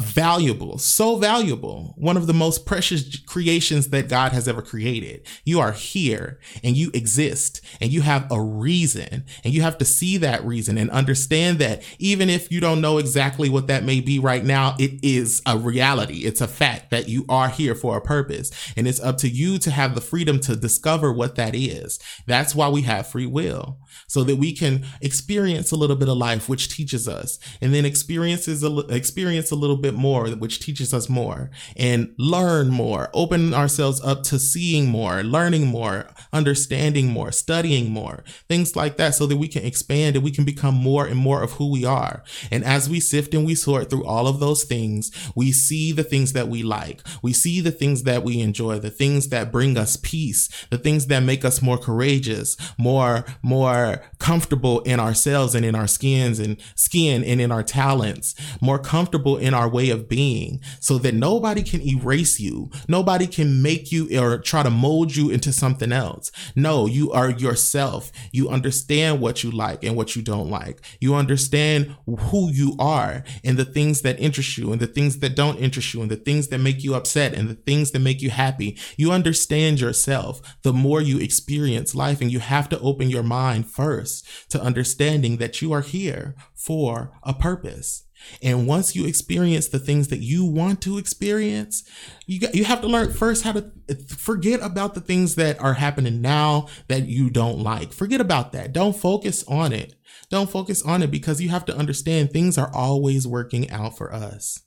[0.00, 5.26] valuable, so valuable, one of the most precious creations that God has ever created.
[5.44, 9.84] You are here and you exist and you have a reason and you have to
[9.84, 14.00] see that reason and understand that even if you don't know exactly what that may
[14.00, 16.24] be right now, it is a reality.
[16.24, 19.58] It's a fact that you are here for a purpose and it's up to you
[19.58, 21.98] to have the freedom to discover what that is.
[22.26, 26.16] That's why we have free will so that we can experience a little bit of
[26.16, 31.08] life, which teaches us and then experiences, experience a little bit more, which teaches us
[31.08, 37.90] more and learn more, open ourselves up to seeing more, learning more, understanding more, studying
[37.90, 41.18] more, things like that, so that we can expand and we can become more and
[41.18, 42.22] more of who we are.
[42.50, 46.04] And as we sift and we sort through all of those things, we see the
[46.04, 47.02] things that we like.
[47.22, 51.06] We see the things that we enjoy, the things that bring us peace, the things
[51.06, 56.56] that make us more courageous, more, more comfortable in ourselves and in our skins and
[56.74, 61.14] skin and in our talents, more comfortable in in our way of being so that
[61.14, 62.70] nobody can erase you.
[62.86, 66.30] Nobody can make you or try to mold you into something else.
[66.54, 68.12] No, you are yourself.
[68.30, 70.82] You understand what you like and what you don't like.
[71.00, 75.34] You understand who you are and the things that interest you and the things that
[75.34, 78.20] don't interest you and the things that make you upset and the things that make
[78.20, 78.78] you happy.
[78.98, 83.66] You understand yourself the more you experience life and you have to open your mind
[83.66, 88.04] first to understanding that you are here for a purpose.
[88.42, 91.84] And once you experience the things that you want to experience,
[92.26, 93.70] you got, you have to learn first how to
[94.16, 97.92] forget about the things that are happening now that you don't like.
[97.92, 98.72] Forget about that.
[98.72, 99.94] Don't focus on it.
[100.30, 104.12] Don't focus on it because you have to understand things are always working out for
[104.12, 104.62] us.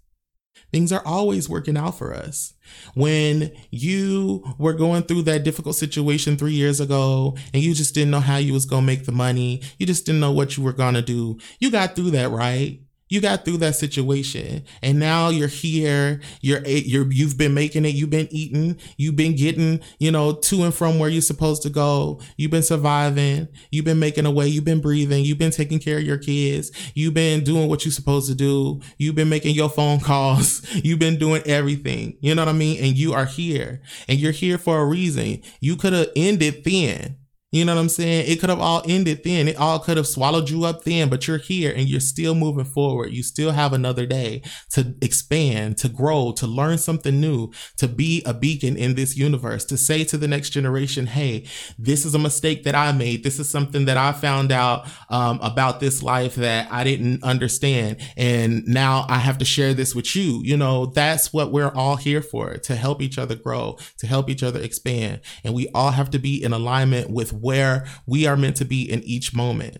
[0.71, 2.54] Things are always working out for us.
[2.93, 8.12] When you were going through that difficult situation three years ago and you just didn't
[8.12, 10.63] know how you was going to make the money, you just didn't know what you
[10.63, 12.80] were going to do, you got through that, right?
[13.12, 17.93] You got through that situation and now you're here you're you're you've been making it
[17.93, 21.69] you've been eating you've been getting you know to and from where you're supposed to
[21.69, 22.19] go.
[22.38, 25.97] You've been surviving you've been making a way you've been breathing you've been taking care
[25.97, 29.69] of your kids you've been doing what you're supposed to do you've been making your
[29.69, 32.81] phone calls you've been doing everything you know what i mean?
[32.83, 35.42] And you are here and you're here for a reason.
[35.60, 37.17] You could have ended then
[37.54, 38.31] You know what I'm saying?
[38.31, 39.49] It could have all ended then.
[39.49, 42.63] It all could have swallowed you up then, but you're here and you're still moving
[42.63, 43.12] forward.
[43.12, 48.23] You still have another day to expand, to grow, to learn something new, to be
[48.25, 51.45] a beacon in this universe, to say to the next generation, hey,
[51.77, 53.25] this is a mistake that I made.
[53.25, 57.97] This is something that I found out um, about this life that I didn't understand.
[58.15, 60.39] And now I have to share this with you.
[60.41, 64.29] You know, that's what we're all here for to help each other grow, to help
[64.29, 65.19] each other expand.
[65.43, 68.89] And we all have to be in alignment with where we are meant to be
[68.89, 69.77] in each moment.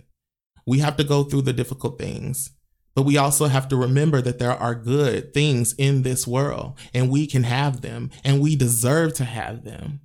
[0.66, 2.52] We have to go through the difficult things,
[2.96, 7.10] but we also have to remember that there are good things in this world and
[7.10, 10.02] we can have them and we deserve to have them.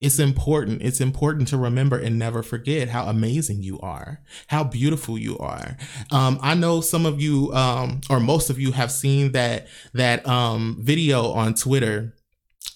[0.00, 0.80] It's important.
[0.80, 5.76] It's important to remember and never forget how amazing you are, how beautiful you are.
[6.10, 10.26] Um, I know some of you, um, or most of you, have seen that that
[10.26, 12.14] um, video on Twitter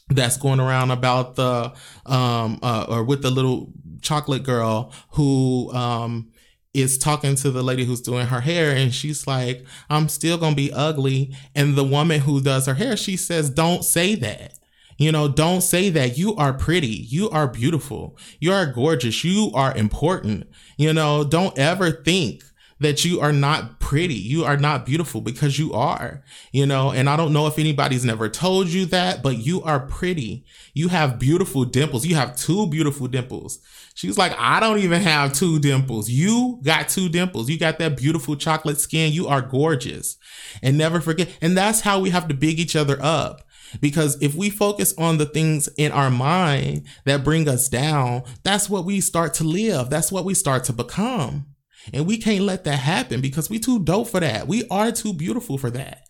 [0.08, 1.72] that's going around about the
[2.04, 3.72] um, uh, or with the little
[4.04, 6.30] chocolate girl who um
[6.72, 10.56] is talking to the lady who's doing her hair and she's like i'm still gonna
[10.56, 14.58] be ugly and the woman who does her hair she says don't say that
[14.98, 19.50] you know don't say that you are pretty you are beautiful you are gorgeous you
[19.54, 20.46] are important
[20.76, 22.42] you know don't ever think
[22.80, 26.90] that you are not pretty, you are not beautiful because you are, you know.
[26.90, 30.44] And I don't know if anybody's never told you that, but you are pretty.
[30.74, 32.04] You have beautiful dimples.
[32.04, 33.60] You have two beautiful dimples.
[33.94, 36.10] She's like, I don't even have two dimples.
[36.10, 37.48] You got two dimples.
[37.48, 39.12] You got that beautiful chocolate skin.
[39.12, 40.16] You are gorgeous.
[40.62, 41.28] And never forget.
[41.40, 43.42] And that's how we have to big each other up.
[43.80, 48.68] Because if we focus on the things in our mind that bring us down, that's
[48.68, 49.90] what we start to live.
[49.90, 51.46] That's what we start to become.
[51.92, 54.48] And we can't let that happen because we too dope for that.
[54.48, 56.02] We are too beautiful for that.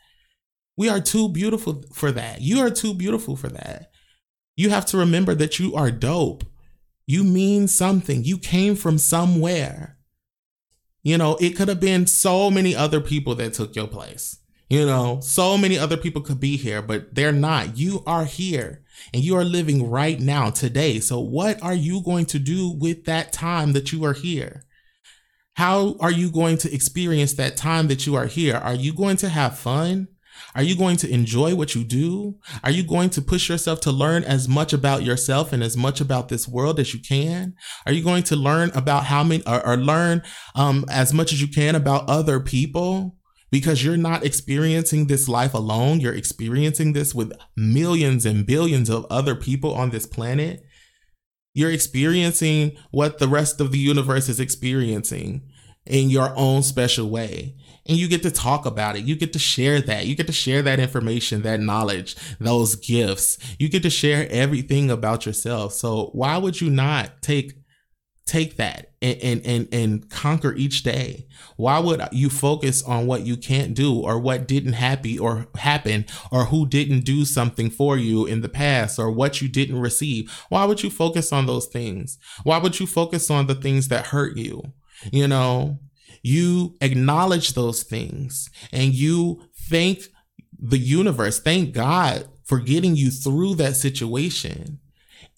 [0.76, 2.41] We are too beautiful for that.
[2.41, 3.91] You are too beautiful for that.
[4.57, 6.45] You have to remember that you are dope.
[7.07, 8.25] You mean something.
[8.25, 9.99] You came from somewhere.
[11.03, 14.39] You know, it could have been so many other people that took your place.
[14.71, 17.77] You know, so many other people could be here, but they're not.
[17.77, 18.83] You are here
[19.13, 21.01] and you are living right now, today.
[21.01, 24.65] So, what are you going to do with that time that you are here?
[25.55, 28.57] How are you going to experience that time that you are here?
[28.57, 30.09] Are you going to have fun?
[30.55, 32.38] Are you going to enjoy what you do?
[32.62, 36.01] Are you going to push yourself to learn as much about yourself and as much
[36.01, 37.55] about this world as you can?
[37.86, 40.22] Are you going to learn about how many or, or learn
[40.55, 43.16] um, as much as you can about other people?
[43.51, 46.01] Because you're not experiencing this life alone.
[46.01, 50.64] You're experiencing this with millions and billions of other people on this planet.
[51.53, 55.42] You're experiencing what the rest of the universe is experiencing
[55.86, 57.55] in your own special way.
[57.87, 59.05] And you get to talk about it.
[59.05, 60.07] You get to share that.
[60.07, 63.39] You get to share that information, that knowledge, those gifts.
[63.59, 65.74] You get to share everything about yourself.
[65.74, 67.53] So why would you not take
[68.26, 71.26] take that and, and and and conquer each day
[71.57, 76.07] why would you focus on what you can't do or what didn't happen or happen
[76.32, 80.30] or who didn't do something for you in the past or what you didn't receive
[80.49, 84.07] why would you focus on those things why would you focus on the things that
[84.07, 84.62] hurt you
[85.12, 85.78] you know
[86.25, 90.01] you acknowledge those things and you thank
[90.59, 94.81] the universe thank god for getting you through that situation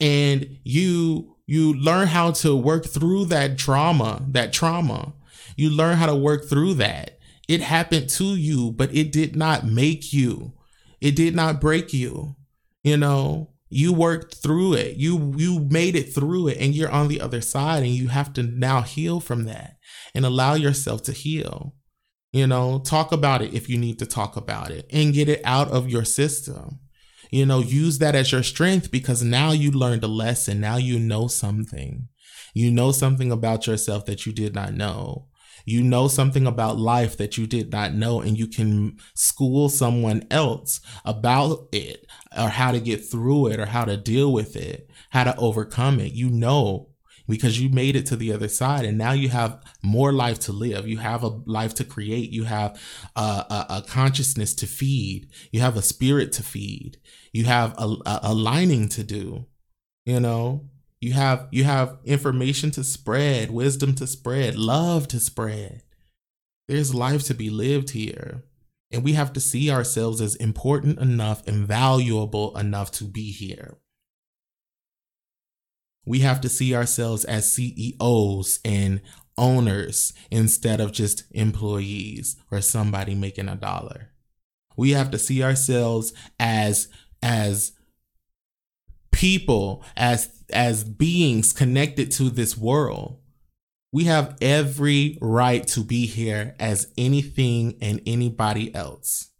[0.00, 5.14] and you you learn how to work through that trauma, that trauma.
[5.56, 7.18] You learn how to work through that.
[7.48, 10.52] It happened to you, but it did not make you.
[11.00, 12.34] It did not break you.
[12.82, 14.96] You know, you worked through it.
[14.96, 18.32] You you made it through it and you're on the other side and you have
[18.34, 19.76] to now heal from that
[20.14, 21.74] and allow yourself to heal.
[22.32, 25.40] You know, talk about it if you need to talk about it and get it
[25.44, 26.80] out of your system.
[27.30, 30.60] You know, use that as your strength because now you learned a lesson.
[30.60, 32.08] Now you know something.
[32.54, 35.26] You know something about yourself that you did not know.
[35.66, 40.26] You know something about life that you did not know, and you can school someone
[40.30, 42.06] else about it
[42.36, 46.00] or how to get through it or how to deal with it, how to overcome
[46.00, 46.12] it.
[46.12, 46.88] You know
[47.28, 50.52] because you made it to the other side and now you have more life to
[50.52, 50.86] live.
[50.86, 52.30] You have a life to create.
[52.30, 52.80] You have
[53.16, 55.28] a, a, a consciousness to feed.
[55.50, 56.98] You have a spirit to feed.
[57.32, 59.46] You have a, a, a lining to do
[60.06, 60.64] you know
[61.00, 65.82] you have you have information to spread wisdom to spread love to spread.
[66.68, 68.44] There's life to be lived here.
[68.90, 73.78] And we have to see ourselves as important enough and valuable enough to be here.
[76.04, 79.00] We have to see ourselves as CEOs and
[79.36, 84.12] owners instead of just employees or somebody making a dollar.
[84.76, 86.88] We have to see ourselves as
[87.22, 87.72] as
[89.10, 93.20] people, as as beings connected to this world,
[93.92, 99.30] we have every right to be here as anything and anybody else.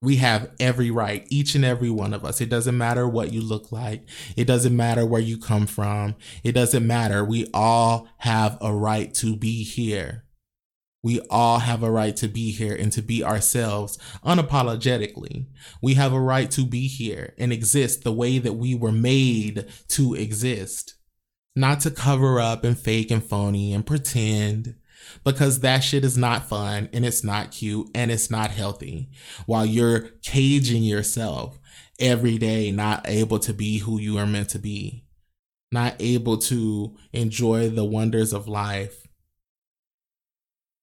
[0.00, 2.40] We have every right, each and every one of us.
[2.40, 4.08] It doesn't matter what you look like.
[4.36, 6.14] It doesn't matter where you come from.
[6.44, 7.24] It doesn't matter.
[7.24, 10.24] We all have a right to be here.
[11.02, 15.46] We all have a right to be here and to be ourselves unapologetically.
[15.80, 19.66] We have a right to be here and exist the way that we were made
[19.88, 20.94] to exist.
[21.54, 24.74] Not to cover up and fake and phony and pretend
[25.24, 29.08] because that shit is not fun and it's not cute and it's not healthy
[29.46, 31.58] while you're caging yourself
[31.98, 35.04] every day, not able to be who you are meant to be,
[35.72, 39.07] not able to enjoy the wonders of life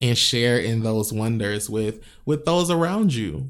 [0.02, 3.50] and share in those wonders with with those around you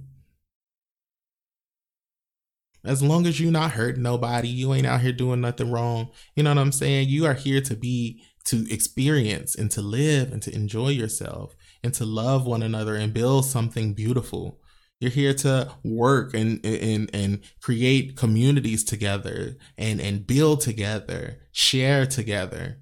[2.83, 6.43] as long as you're not hurting nobody you ain't out here doing nothing wrong you
[6.43, 10.41] know what i'm saying you are here to be to experience and to live and
[10.43, 14.61] to enjoy yourself and to love one another and build something beautiful.
[14.99, 22.05] You're here to work and and and create communities together and and build together, share
[22.05, 22.79] together.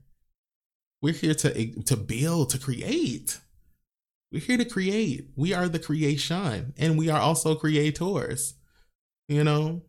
[1.01, 3.39] We're here to to build, to create.
[4.33, 5.29] We're here to create.
[5.35, 8.55] We are the creation and we are also creators.
[9.27, 9.83] You know,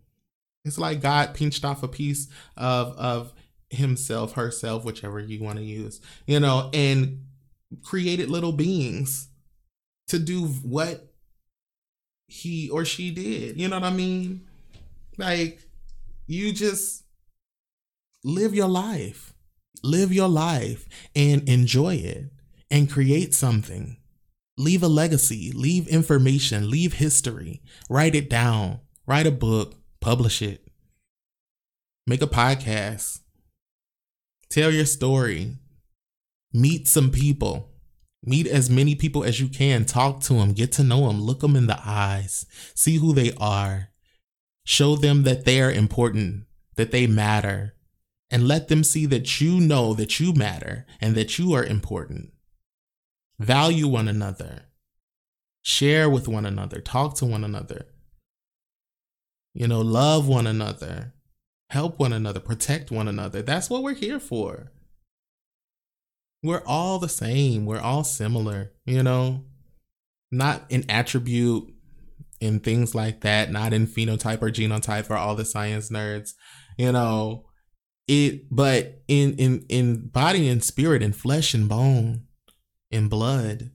[0.67, 3.33] it's like God pinched off a piece of of
[3.71, 7.25] himself, herself, whichever you want to use, you know, and
[7.83, 9.29] created little beings
[10.09, 11.15] to do what
[12.29, 13.59] he or she did.
[13.59, 14.47] You know what I mean?
[15.17, 15.63] Like,
[16.27, 17.05] you just
[18.23, 19.35] live your life,
[19.83, 20.87] live your life
[21.17, 22.27] and enjoy it
[22.71, 23.97] and create something.
[24.57, 30.69] Leave a legacy, leave information, leave history, write it down, write a book, publish it,
[32.07, 33.21] make a podcast,
[34.55, 35.57] Tell your story.
[36.53, 37.73] Meet some people.
[38.25, 39.85] Meet as many people as you can.
[39.85, 40.53] Talk to them.
[40.53, 41.21] Get to know them.
[41.21, 42.47] Look them in the eyes.
[42.73, 43.89] See who they are.
[44.65, 46.45] Show them that they are important,
[46.77, 47.75] that they matter,
[48.31, 52.33] and let them see that you know that you matter and that you are important.
[53.39, 54.67] Value one another.
[55.63, 56.81] Share with one another.
[56.81, 57.87] Talk to one another.
[59.55, 61.15] You know, love one another
[61.75, 63.43] help one another, protect one another.
[63.43, 64.71] That's what we're here for.
[66.43, 67.67] We're all the same.
[67.67, 69.45] We're all similar, you know,
[70.31, 71.75] not in attribute
[72.41, 76.35] and things like that, not in phenotype or genotype for all the science nerds,
[76.79, 77.47] you know,
[78.07, 82.25] it, but in, in, in body and spirit and flesh and bone
[82.95, 83.71] and blood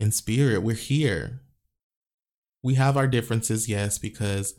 [0.00, 1.42] in spirit, we're here.
[2.62, 4.54] We have our differences, yes, because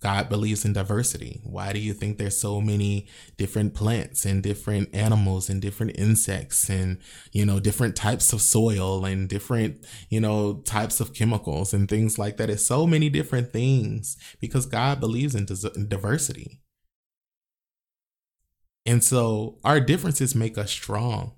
[0.00, 1.40] God believes in diversity.
[1.44, 3.06] Why do you think there's so many
[3.36, 6.98] different plants and different animals and different insects and,
[7.32, 12.18] you know, different types of soil and different, you know, types of chemicals and things
[12.18, 12.48] like that?
[12.48, 15.46] It's so many different things because God believes in
[15.88, 16.60] diversity.
[18.86, 21.34] And so our differences make us strong.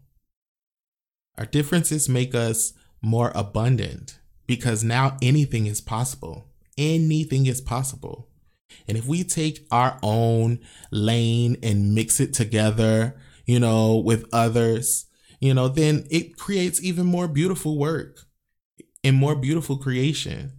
[1.39, 6.49] Our differences make us more abundant because now anything is possible.
[6.79, 8.29] Anything is possible
[8.89, 10.61] and if we take our own
[10.91, 13.17] lane and mix it together,
[13.47, 15.07] you know, with others,
[15.41, 18.25] you know, then it creates even more beautiful work
[19.03, 20.53] and more beautiful creation.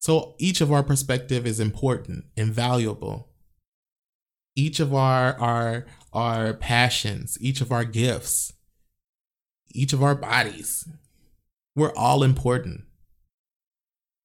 [0.00, 3.30] So each of our perspective is important and valuable.
[4.56, 8.52] Each of our our our passions, each of our gifts,
[9.70, 10.88] each of our bodies,
[11.74, 12.84] we're all important.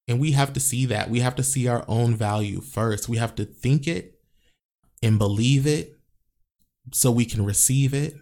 [0.07, 1.09] And we have to see that.
[1.09, 3.07] We have to see our own value first.
[3.07, 4.19] We have to think it
[5.03, 5.97] and believe it
[6.91, 8.15] so we can receive it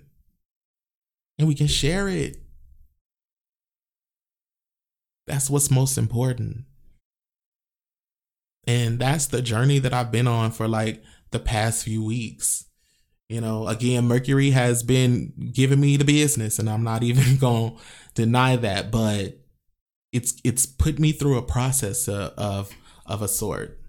[1.37, 2.37] and we can share it.
[5.25, 6.65] That's what's most important.
[8.67, 11.01] And that's the journey that I've been on for like
[11.31, 12.65] the past few weeks.
[13.27, 17.75] You know, again, Mercury has been giving me the business, and I'm not even going
[17.75, 17.81] to
[18.15, 18.91] deny that.
[18.91, 19.39] But
[20.11, 22.71] it's it's put me through a process of, of
[23.05, 23.79] of a sort.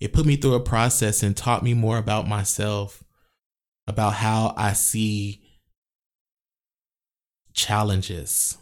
[0.00, 3.04] It put me through a process and taught me more about myself,
[3.86, 5.44] about how I see
[7.52, 8.58] challenges,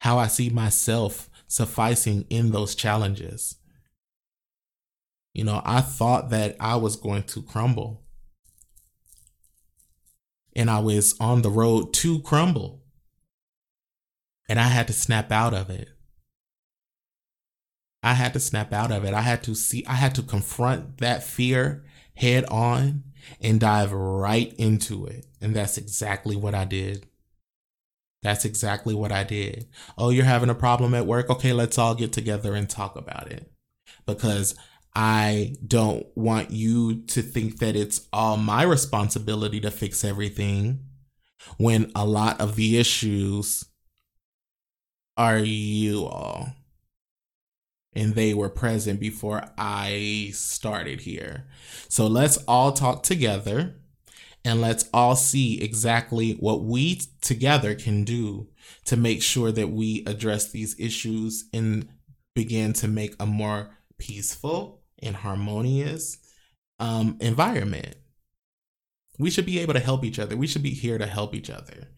[0.00, 3.56] how I see myself sufficing in those challenges.
[5.32, 8.02] You know, I thought that I was going to crumble.
[10.56, 12.80] And I was on the road to crumble
[14.50, 15.88] and I had to snap out of it.
[18.02, 19.14] I had to snap out of it.
[19.14, 21.84] I had to see, I had to confront that fear
[22.16, 23.04] head on
[23.40, 25.26] and dive right into it.
[25.40, 27.06] And that's exactly what I did.
[28.24, 29.68] That's exactly what I did.
[29.96, 31.30] Oh, you're having a problem at work?
[31.30, 33.52] Okay, let's all get together and talk about it.
[34.04, 34.56] Because
[34.94, 40.80] I don't want you to think that it's all my responsibility to fix everything
[41.58, 43.64] when a lot of the issues
[45.16, 46.48] are you all.
[47.92, 51.46] And they were present before I started here.
[51.88, 53.76] So let's all talk together
[54.44, 58.48] and let's all see exactly what we together can do
[58.86, 61.88] to make sure that we address these issues and
[62.34, 66.18] begin to make a more peaceful and harmonious
[66.78, 67.96] um, environment.
[69.18, 70.36] We should be able to help each other.
[70.36, 71.88] We should be here to help each other.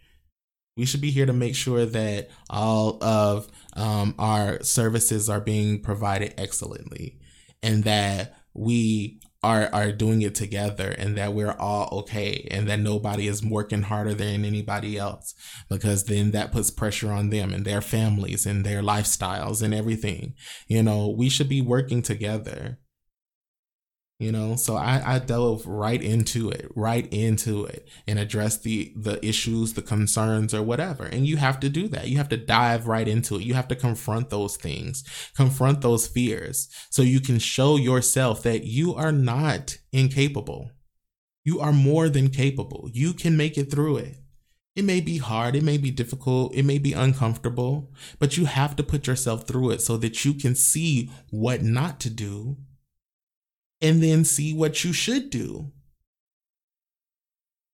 [0.76, 5.82] We should be here to make sure that all of um, our services are being
[5.82, 7.20] provided excellently
[7.62, 12.78] and that we are are doing it together and that we're all okay and that
[12.78, 15.34] nobody is working harder than anybody else
[15.68, 20.34] because then that puts pressure on them and their families and their lifestyles and everything
[20.68, 22.78] you know we should be working together
[24.22, 24.56] you know?
[24.56, 29.74] So I, I delve right into it right into it and address the the issues
[29.74, 31.04] the concerns or whatever.
[31.04, 32.08] And you have to do that.
[32.08, 33.42] You have to dive right into it.
[33.42, 35.04] You have to confront those things
[35.36, 40.70] confront those fears so you can show yourself that you are not incapable.
[41.44, 42.88] You are more than capable.
[42.92, 44.16] You can make it through it.
[44.74, 48.74] It may be hard, it may be difficult, it may be uncomfortable, but you have
[48.76, 52.56] to put yourself through it so that you can see what not to do
[53.82, 55.72] and then see what you should do.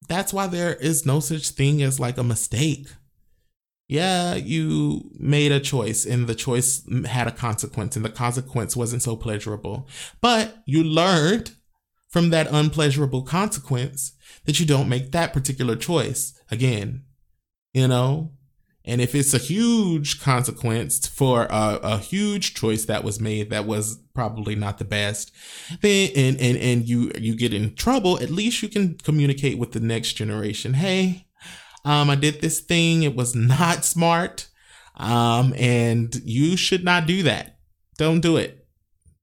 [0.09, 2.88] That's why there is no such thing as like a mistake.
[3.88, 9.02] Yeah, you made a choice and the choice had a consequence and the consequence wasn't
[9.02, 9.88] so pleasurable.
[10.20, 11.52] But you learned
[12.09, 14.12] from that unpleasurable consequence
[14.44, 17.04] that you don't make that particular choice again.
[17.74, 18.32] You know,
[18.89, 23.66] and if it's a huge consequence for a, a, huge choice that was made that
[23.66, 25.30] was probably not the best,
[25.82, 29.72] then and, and and you you get in trouble, at least you can communicate with
[29.72, 30.74] the next generation.
[30.74, 31.26] Hey,
[31.84, 34.49] um, I did this thing, it was not smart.
[34.97, 37.59] Um, and you should not do that.
[37.99, 38.66] Don't do it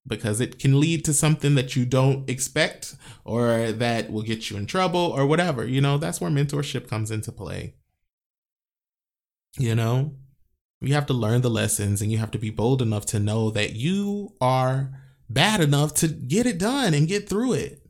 [0.07, 2.95] because it can lead to something that you don't expect
[3.25, 5.65] or that will get you in trouble or whatever.
[5.65, 7.75] You know, that's where mentorship comes into play.
[9.57, 10.15] You know,
[10.81, 13.49] you have to learn the lessons and you have to be bold enough to know
[13.51, 14.91] that you are
[15.29, 17.81] bad enough to get it done and get through it.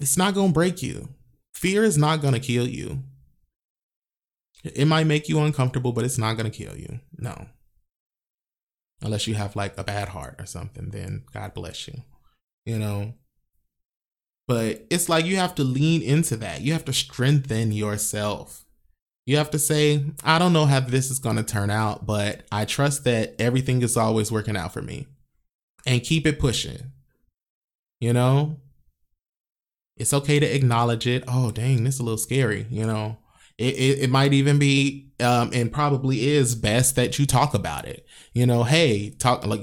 [0.00, 1.08] It's not going to break you.
[1.54, 3.02] Fear is not going to kill you.
[4.64, 7.00] It might make you uncomfortable, but it's not going to kill you.
[7.16, 7.46] No.
[9.02, 12.02] Unless you have like a bad heart or something, then God bless you.
[12.64, 13.14] You know?
[14.46, 16.60] But it's like you have to lean into that.
[16.60, 18.63] You have to strengthen yourself
[19.26, 22.42] you have to say, I don't know how this is going to turn out, but
[22.52, 25.06] I trust that everything is always working out for me
[25.86, 26.92] and keep it pushing.
[28.00, 28.58] You know,
[29.96, 31.24] it's okay to acknowledge it.
[31.26, 32.66] Oh, dang, this is a little scary.
[32.68, 33.16] You know,
[33.56, 37.86] it, it, it might even be, um, and probably is best that you talk about
[37.86, 38.04] it.
[38.34, 39.62] You know, hey, talk like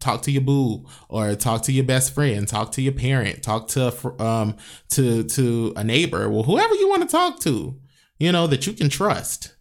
[0.00, 3.68] talk to your boo or talk to your best friend, talk to your parent, talk
[3.68, 4.56] to um
[4.90, 7.80] to to a neighbor, well, whoever you want to talk to
[8.20, 9.56] you know, that you can trust,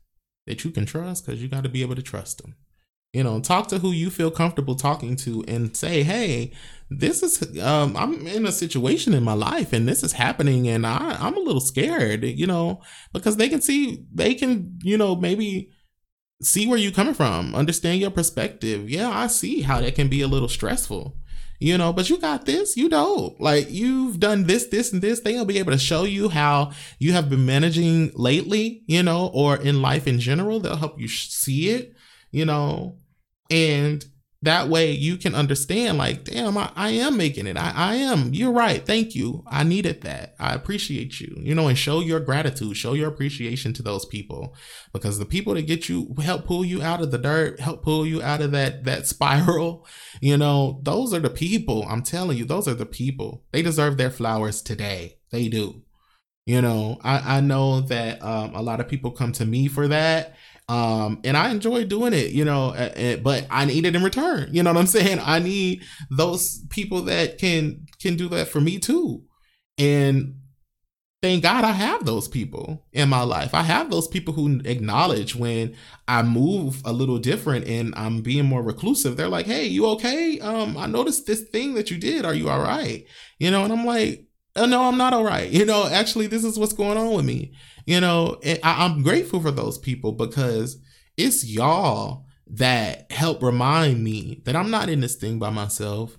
[0.45, 2.55] that you can trust because you got to be able to trust them.
[3.14, 6.51] You know, talk to who you feel comfortable talking to and say, hey,
[6.91, 10.86] this is, um, I'm in a situation in my life and this is happening and
[10.86, 12.82] I, I'm a little scared, you know,
[13.12, 15.72] because they can see, they can, you know, maybe
[16.43, 18.88] see where you're coming from, understand your perspective.
[18.88, 21.19] Yeah, I see how that can be a little stressful
[21.60, 25.20] you know, but you got this, you know, like you've done this, this, and this.
[25.20, 29.57] They'll be able to show you how you have been managing lately, you know, or
[29.57, 30.60] in life in general.
[30.60, 31.93] They'll help you see it,
[32.32, 32.97] you know,
[33.49, 34.05] and
[34.42, 37.58] that way you can understand like damn I, I am making it.
[37.58, 38.34] I, I am.
[38.34, 38.86] You're right.
[38.86, 39.44] Thank you.
[39.48, 40.36] I needed that.
[40.40, 41.36] I appreciate you.
[41.40, 42.78] You know and show your gratitude.
[42.78, 44.56] Show your appreciation to those people.
[44.94, 48.06] Because the people that get you help pull you out of the dirt help pull
[48.06, 49.86] you out of that that spiral
[50.22, 51.86] you know those are the people.
[51.90, 53.44] I'm telling you those are the people.
[53.52, 55.18] They deserve their flowers today.
[55.32, 55.84] They do.
[56.46, 59.88] You know i i know that um, a lot of people come to me for
[59.90, 60.36] that
[60.70, 62.74] um, and I enjoy doing it, you know,
[63.24, 64.50] but I need it in return.
[64.52, 65.20] You know what I'm saying?
[65.22, 69.24] I need those people that can can do that for me too.
[69.80, 70.36] And
[71.24, 73.56] thank God I have those people in my life.
[73.56, 75.76] I have those people who acknowledge when
[76.08, 79.18] I move a little different and I'm being more reclusive.
[79.18, 80.40] They're like, "Hey, you okay?
[80.40, 82.26] Um, I noticed this thing that you did.
[82.26, 83.06] Are you all right?"
[83.40, 86.44] You know, and I'm like, oh, "No, I'm not all right." You know, actually, this
[86.44, 87.54] is what's going on with me.
[87.90, 90.80] You know, I, I'm grateful for those people because
[91.18, 96.16] it's y'all that help remind me that I'm not in this thing by myself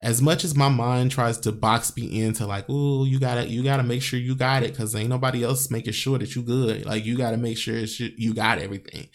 [0.00, 3.64] as much as my mind tries to box me into like, oh, you gotta, you
[3.64, 6.86] gotta make sure you got it, cause ain't nobody else making sure that you good.
[6.86, 9.08] Like you gotta make sure you got everything.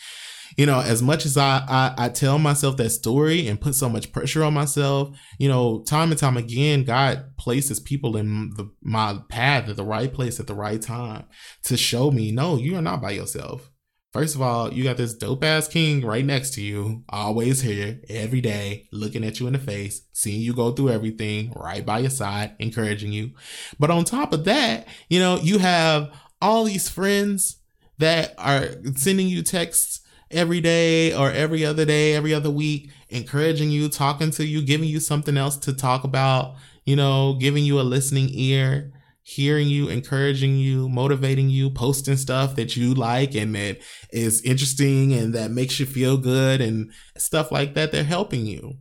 [0.58, 3.89] You know, as much as I, I I tell myself that story and put so
[3.89, 8.70] much pressure on myself, you know, time and time again, God places people in the,
[8.82, 11.26] my path at the right place at the right time
[11.64, 13.70] to show me, no, you are not by yourself.
[14.14, 17.99] First of all, you got this dope ass king right next to you, always here,
[18.08, 21.97] every day, looking at you in the face, seeing you go through everything, right by
[21.97, 23.32] your side, encouraging you.
[23.80, 27.58] But on top of that, you know, you have all these friends
[27.97, 30.01] that are sending you texts
[30.34, 34.90] every day or every other day, every other week, encouraging you, talking to you, giving
[34.90, 36.56] you something else to talk about,
[36.86, 38.92] you know, giving you a listening ear
[39.24, 43.80] hearing you, encouraging you, motivating you, posting stuff that you like and that
[44.12, 47.92] is interesting and that makes you feel good and stuff like that.
[47.92, 48.76] They're helping you.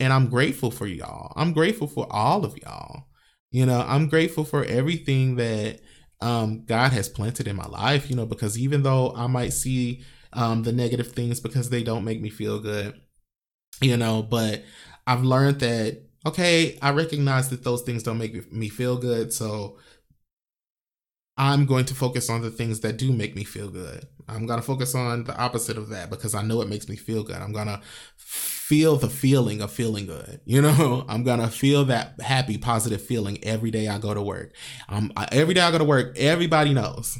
[0.00, 1.32] And I'm grateful for y'all.
[1.36, 3.04] I'm grateful for all of y'all.
[3.52, 5.80] You know, I'm grateful for everything that
[6.20, 10.02] um, God has planted in my life, you know, because even though I might see
[10.36, 13.00] um, the negative things because they don't make me feel good,
[13.80, 14.62] you know, but
[15.06, 19.32] I've learned that okay, I recognize that those things don't make me feel good.
[19.32, 19.78] So
[21.36, 24.06] I'm going to focus on the things that do make me feel good.
[24.28, 26.96] I'm going to focus on the opposite of that because I know it makes me
[26.96, 27.36] feel good.
[27.36, 27.80] I'm going to
[28.16, 30.40] feel the feeling of feeling good.
[30.44, 34.22] You know, I'm going to feel that happy, positive feeling every day I go to
[34.22, 34.54] work.
[34.88, 37.16] Um, every day I go to work, everybody knows.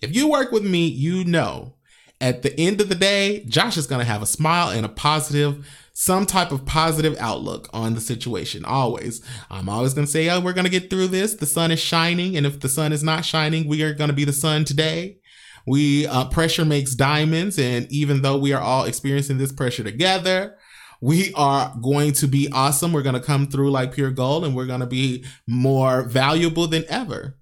[0.00, 1.76] If you work with me, you know
[2.22, 4.88] at the end of the day, Josh is going to have a smile and a
[4.88, 8.64] positive some type of positive outlook on the situation.
[8.64, 9.22] Always.
[9.50, 11.34] I'm always going to say, oh, we're going to get through this.
[11.34, 12.34] The sun is shining.
[12.36, 15.18] And if the sun is not shining, we are going to be the sun today.
[15.66, 17.58] We, uh, pressure makes diamonds.
[17.58, 20.56] And even though we are all experiencing this pressure together,
[21.02, 22.92] we are going to be awesome.
[22.92, 26.68] We're going to come through like pure gold and we're going to be more valuable
[26.68, 27.36] than ever.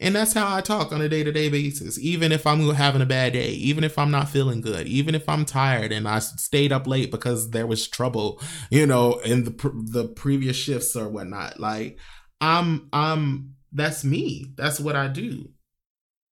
[0.00, 1.98] And that's how I talk on a day to day basis.
[1.98, 5.28] Even if I'm having a bad day, even if I'm not feeling good, even if
[5.28, 8.40] I'm tired and I stayed up late because there was trouble,
[8.70, 11.58] you know, in the the previous shifts or whatnot.
[11.58, 11.98] Like
[12.40, 14.52] I'm I'm that's me.
[14.56, 15.50] That's what I do,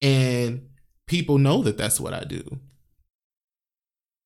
[0.00, 0.68] and
[1.06, 2.60] people know that that's what I do.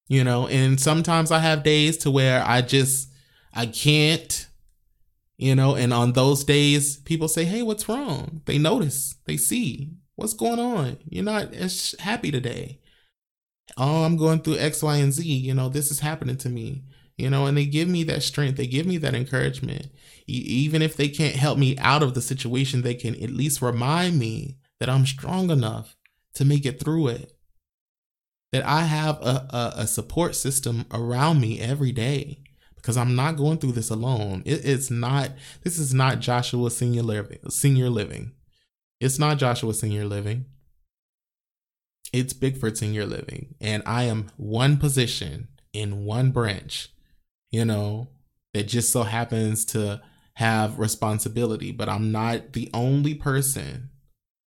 [0.08, 3.10] You know, and sometimes I have days to where I just
[3.54, 4.48] I can't
[5.40, 8.42] you know and on those days people say hey what's wrong?
[8.44, 10.98] They notice they see what's going on?
[11.08, 12.80] You're not as happy today.
[13.78, 15.24] Oh i'm going through x y and z.
[15.24, 16.84] You know this is happening to me.
[17.16, 19.86] You know and they give me that strength they give me that encouragement.
[20.26, 24.18] Even if they can't help me out of the situation they can at least remind
[24.18, 25.96] me that i'm strong enough
[26.34, 27.32] to make it through it.
[28.52, 32.42] That i have a, a, a support system around me every day
[32.80, 34.42] because I'm not going through this alone.
[34.44, 35.30] It, it's not.
[35.62, 37.38] This is not Joshua senior living.
[37.48, 38.32] Senior living.
[39.00, 40.46] It's not Joshua senior living.
[42.12, 46.88] It's Bigford senior living, and I am one position in one branch.
[47.50, 48.08] You know
[48.52, 50.00] that just so happens to
[50.34, 53.90] have responsibility, but I'm not the only person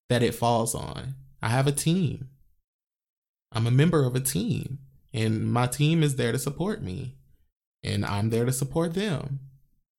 [0.09, 1.15] that it falls on.
[1.41, 2.29] I have a team.
[3.53, 4.79] I'm a member of a team,
[5.13, 7.17] and my team is there to support me
[7.83, 9.41] and I'm there to support them.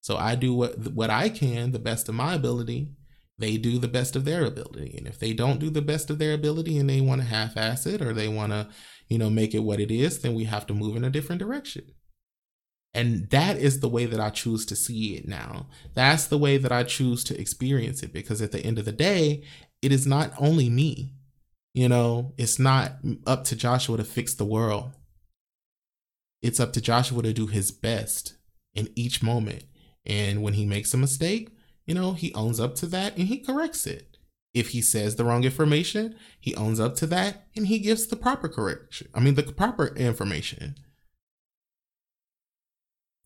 [0.01, 2.91] So I do what what I can, the best of my ability.
[3.39, 6.19] They do the best of their ability, and if they don't do the best of
[6.19, 8.69] their ability, and they want to half-ass it, or they want to,
[9.09, 11.39] you know, make it what it is, then we have to move in a different
[11.39, 11.84] direction.
[12.93, 15.67] And that is the way that I choose to see it now.
[15.95, 18.91] That's the way that I choose to experience it because at the end of the
[18.91, 19.43] day,
[19.81, 21.15] it is not only me.
[21.73, 24.91] You know, it's not up to Joshua to fix the world.
[26.43, 28.35] It's up to Joshua to do his best
[28.75, 29.63] in each moment.
[30.05, 31.49] And when he makes a mistake,
[31.85, 34.17] you know, he owns up to that and he corrects it.
[34.53, 38.17] If he says the wrong information, he owns up to that and he gives the
[38.17, 39.07] proper correction.
[39.15, 40.75] I mean, the proper information.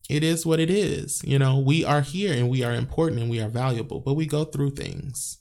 [0.08, 1.20] It is what it is.
[1.24, 4.26] You know, we are here and we are important and we are valuable, but we
[4.26, 5.38] go through things.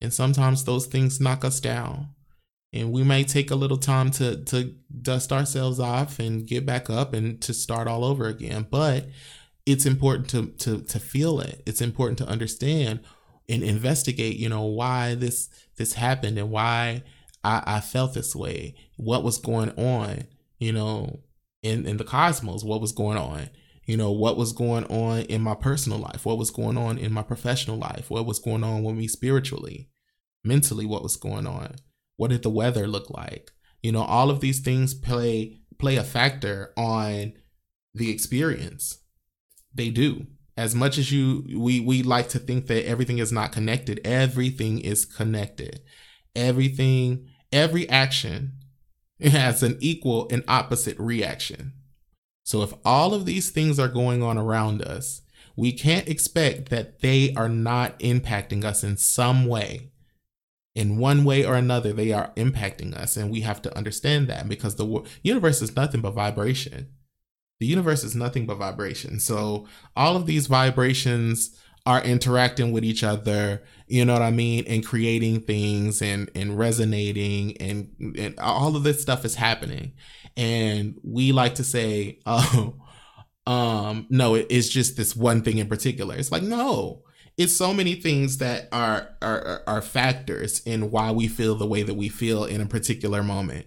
[0.00, 2.08] And sometimes those things knock us down
[2.72, 6.88] and we may take a little time to to dust ourselves off and get back
[6.88, 8.66] up and to start all over again.
[8.70, 9.08] But
[9.66, 11.62] it's important to to to feel it.
[11.66, 13.00] It's important to understand
[13.48, 17.02] and investigate, you know, why this this happened and why
[17.44, 20.24] I, I felt this way, what was going on,
[20.58, 21.20] you know,
[21.62, 23.50] in, in the cosmos, what was going on,
[23.84, 27.12] you know, what was going on in my personal life, what was going on in
[27.12, 29.88] my professional life, what was going on with me spiritually,
[30.44, 31.74] mentally, what was going on,
[32.22, 33.50] what did the weather look like,
[33.82, 37.32] you know, all of these things play play a factor on
[37.94, 38.98] the experience.
[39.74, 40.28] They do.
[40.56, 44.78] As much as you we we like to think that everything is not connected, everything
[44.78, 45.80] is connected.
[46.36, 48.52] Everything, every action
[49.20, 51.72] has an equal and opposite reaction.
[52.44, 55.22] So if all of these things are going on around us,
[55.56, 59.91] we can't expect that they are not impacting us in some way
[60.74, 64.48] in one way or another they are impacting us and we have to understand that
[64.48, 66.88] because the universe is nothing but vibration.
[67.60, 69.20] The universe is nothing but vibration.
[69.20, 73.60] So all of these vibrations are interacting with each other
[73.92, 78.84] you know what i mean and creating things and and resonating and and all of
[78.84, 79.92] this stuff is happening.
[80.34, 82.74] And we like to say oh
[83.46, 86.14] um no it, it's just this one thing in particular.
[86.14, 87.02] It's like no
[87.42, 91.82] it's so many things that are, are are factors in why we feel the way
[91.82, 93.66] that we feel in a particular moment.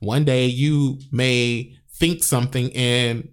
[0.00, 3.28] One day you may think something and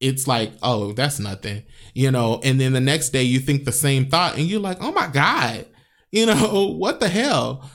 [0.00, 1.62] it's like, oh, that's nothing,
[1.94, 4.78] you know, and then the next day you think the same thought and you're like,
[4.82, 5.66] oh my God,
[6.10, 7.70] you know, what the hell?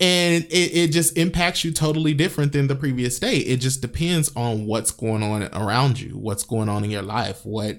[0.00, 3.38] And it, it just impacts you totally different than the previous day.
[3.38, 7.44] It just depends on what's going on around you, what's going on in your life,
[7.44, 7.78] what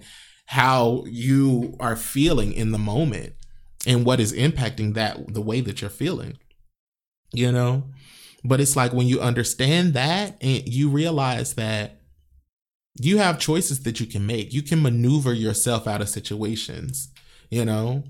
[0.50, 3.34] how you are feeling in the moment
[3.86, 6.36] and what is impacting that the way that you're feeling
[7.32, 7.84] you know?
[8.44, 12.02] But it's like when you understand that and you realize that
[13.00, 14.52] you have choices that you can make.
[14.52, 17.10] You can maneuver yourself out of situations
[17.52, 18.04] you know?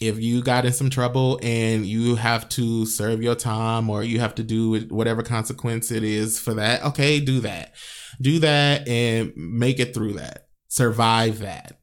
[0.00, 4.18] If you got in some trouble and you have to serve your time or you
[4.18, 7.74] have to do whatever consequence it is for that okay do that.
[8.20, 11.80] Do that and make it through that survive that.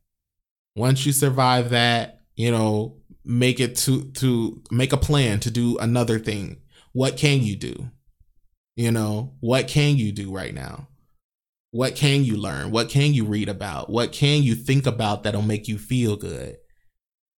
[0.75, 5.77] Once you survive that, you know, make it to to make a plan to do
[5.79, 6.61] another thing.
[6.93, 7.89] What can you do?
[8.75, 10.87] You know, what can you do right now?
[11.71, 12.71] What can you learn?
[12.71, 13.89] What can you read about?
[13.89, 16.57] What can you think about that'll make you feel good?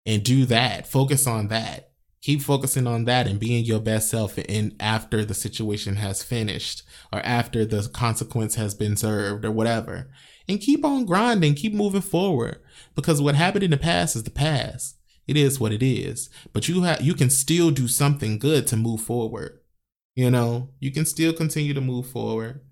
[0.06, 0.86] And do that.
[0.86, 1.90] Focus on that.
[2.22, 6.82] Keep focusing on that and being your best self and after the situation has finished
[7.12, 10.10] or after the consequence has been served or whatever
[10.48, 12.60] and keep on grinding, keep moving forward.
[12.94, 14.96] Because what happened in the past is the past.
[15.26, 16.30] It is what it is.
[16.52, 19.60] But you have you can still do something good to move forward.
[20.16, 22.62] You know, you can still continue to move forward.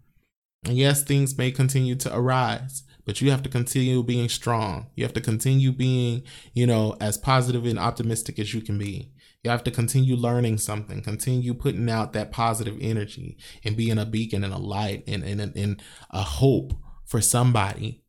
[0.64, 4.88] And yes, things may continue to arise, but you have to continue being strong.
[4.96, 6.24] You have to continue being,
[6.54, 9.12] you know, as positive and optimistic as you can be.
[9.44, 14.04] You have to continue learning something, continue putting out that positive energy and being a
[14.04, 16.72] beacon and a light and, and, and a hope
[17.06, 18.02] for somebody,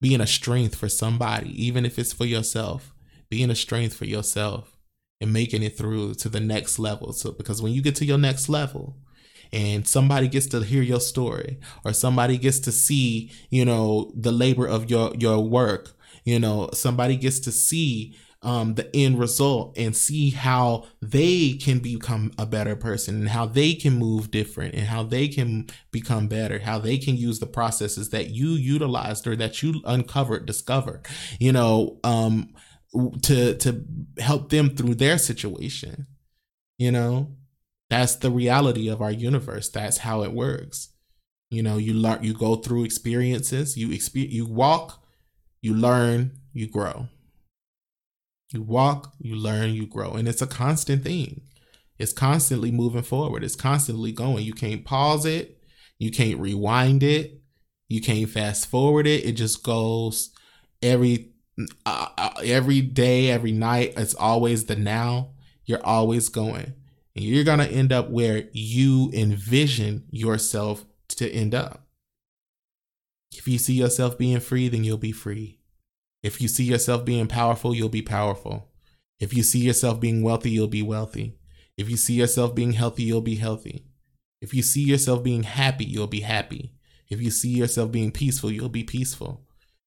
[0.00, 2.92] being a strength for somebody, even if it's for yourself,
[3.30, 4.76] being a strength for yourself
[5.20, 7.12] and making it through to the next level.
[7.12, 8.96] So, because when you get to your next level,
[9.52, 14.32] and somebody gets to hear your story or somebody gets to see you know the
[14.32, 15.92] labor of your your work
[16.24, 21.80] you know somebody gets to see um, the end result and see how they can
[21.80, 26.28] become a better person and how they can move different and how they can become
[26.28, 31.04] better, how they can use the processes that you utilized or that you uncovered, discovered,
[31.40, 32.54] you know, um,
[33.22, 33.84] to to
[34.18, 36.06] help them through their situation.
[36.78, 37.34] You know,
[37.90, 39.68] that's the reality of our universe.
[39.68, 40.90] That's how it works.
[41.50, 45.02] You know, you learn, you go through experiences, you experience, you walk,
[45.60, 47.08] you learn, you grow.
[48.52, 50.12] You walk, you learn, you grow.
[50.12, 51.42] And it's a constant thing.
[51.98, 53.44] It's constantly moving forward.
[53.44, 54.44] It's constantly going.
[54.44, 55.58] You can't pause it.
[55.98, 57.42] You can't rewind it.
[57.88, 59.24] You can't fast forward it.
[59.24, 60.30] It just goes
[60.82, 61.32] every
[61.84, 63.94] uh, uh every day, every night.
[63.96, 65.32] It's always the now.
[65.64, 66.74] You're always going.
[67.16, 71.86] And you're going to end up where you envision yourself to end up.
[73.32, 75.57] If you see yourself being free, then you'll be free.
[76.22, 78.68] If you see yourself being powerful, you'll be powerful.
[79.20, 81.38] If you see yourself being wealthy, you'll be wealthy.
[81.76, 83.84] If you see yourself being healthy, you'll be healthy.
[84.40, 86.72] If you see yourself being happy, you'll be happy.
[87.08, 89.44] If you see yourself being peaceful, you'll be peaceful.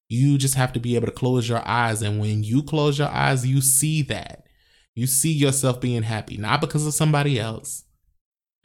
[0.08, 2.02] You just have to be able to close your eyes.
[2.02, 4.46] And when you close your eyes, you see that.
[4.94, 7.84] You see yourself being happy, not because of somebody else,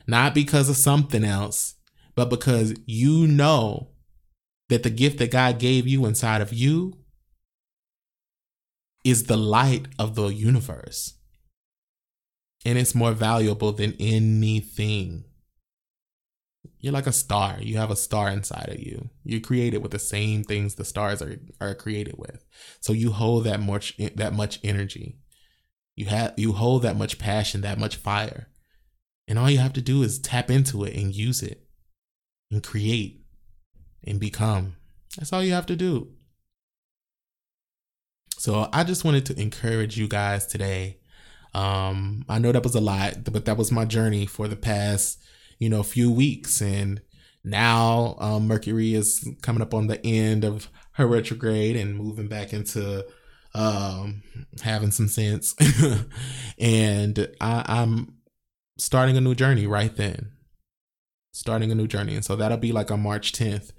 [0.08, 1.76] not because of something else,
[2.16, 3.90] but because you know
[4.68, 6.98] that the gift that God gave you inside of you
[9.08, 11.14] is the light of the universe.
[12.66, 15.24] And it's more valuable than anything.
[16.80, 17.58] You're like a star.
[17.62, 19.10] You have a star inside of you.
[19.24, 22.46] You're created with the same things the stars are, are created with.
[22.82, 25.20] So you hold that much that much energy.
[25.96, 28.50] You have you hold that much passion, that much fire.
[29.28, 31.64] And all you have to do is tap into it and use it
[32.52, 33.26] and create
[34.04, 34.76] and become.
[35.18, 36.17] That's all you have to do.
[38.38, 41.00] So I just wanted to encourage you guys today.
[41.56, 45.20] Um, I know that was a lot, but that was my journey for the past,
[45.58, 46.62] you know, few weeks.
[46.62, 47.02] And
[47.44, 52.54] now um, Mercury is coming up on the end of her retrograde and moving back
[52.54, 53.08] into
[53.56, 54.22] um,
[54.62, 55.56] having some sense.
[56.60, 58.18] and I, I'm
[58.78, 60.34] starting a new journey right then.
[61.32, 62.14] Starting a new journey.
[62.14, 63.72] And so that'll be like on March 10th.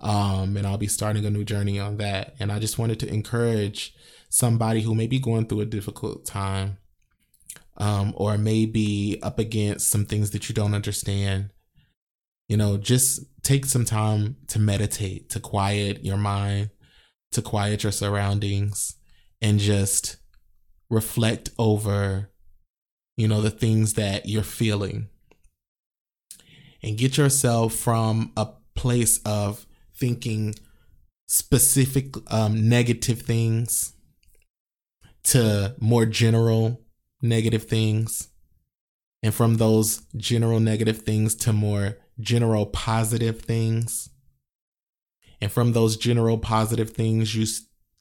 [0.00, 2.34] Um, and I'll be starting a new journey on that.
[2.40, 3.94] And I just wanted to encourage
[4.30, 6.78] somebody who may be going through a difficult time
[7.76, 11.50] um, or maybe up against some things that you don't understand.
[12.48, 16.70] You know, just take some time to meditate, to quiet your mind,
[17.32, 18.96] to quiet your surroundings,
[19.42, 20.16] and just
[20.88, 22.30] reflect over,
[23.16, 25.08] you know, the things that you're feeling.
[26.82, 30.54] And get yourself from a place of thinking
[31.26, 33.92] specific um, negative things
[35.24, 36.82] to more general
[37.22, 38.28] negative things.
[39.22, 44.08] And from those general negative things to more general positive things.
[45.40, 47.46] And from those general positive things, you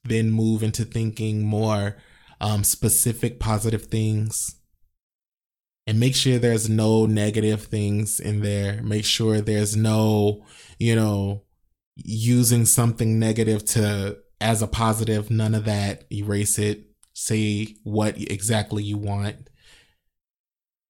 [0.03, 1.97] then move into thinking more
[2.41, 4.55] um, specific positive things.
[5.87, 8.81] And make sure there's no negative things in there.
[8.83, 10.45] Make sure there's no,
[10.77, 11.43] you know,
[11.95, 16.05] using something negative to as a positive, none of that.
[16.11, 16.88] Erase it.
[17.19, 19.49] Say what exactly you want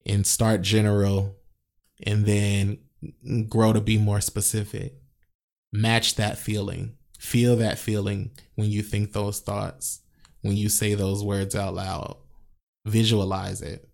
[0.06, 1.36] and start general
[2.06, 2.78] and then
[3.50, 4.94] grow to be more specific.
[5.74, 6.98] Match that feeling.
[7.18, 10.02] Feel that feeling when you think those thoughts,
[10.42, 12.18] when you say those words out loud.
[12.86, 13.90] Visualize it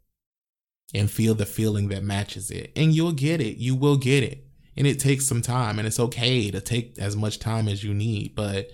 [0.94, 2.74] and feel the feeling that matches it.
[2.76, 3.58] And you'll get it.
[3.58, 7.16] You will get it and it takes some time and it's okay to take as
[7.16, 8.70] much time as you need but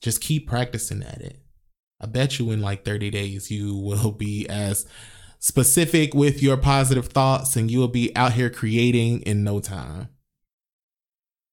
[0.00, 1.43] just keep practicing at it
[2.04, 4.86] i bet you in like 30 days you will be as
[5.38, 10.08] specific with your positive thoughts and you will be out here creating in no time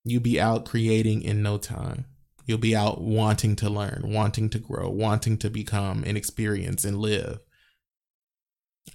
[0.04, 2.06] you'll be out creating in no time
[2.46, 6.98] you'll be out wanting to learn wanting to grow wanting to become and experience and
[6.98, 7.40] live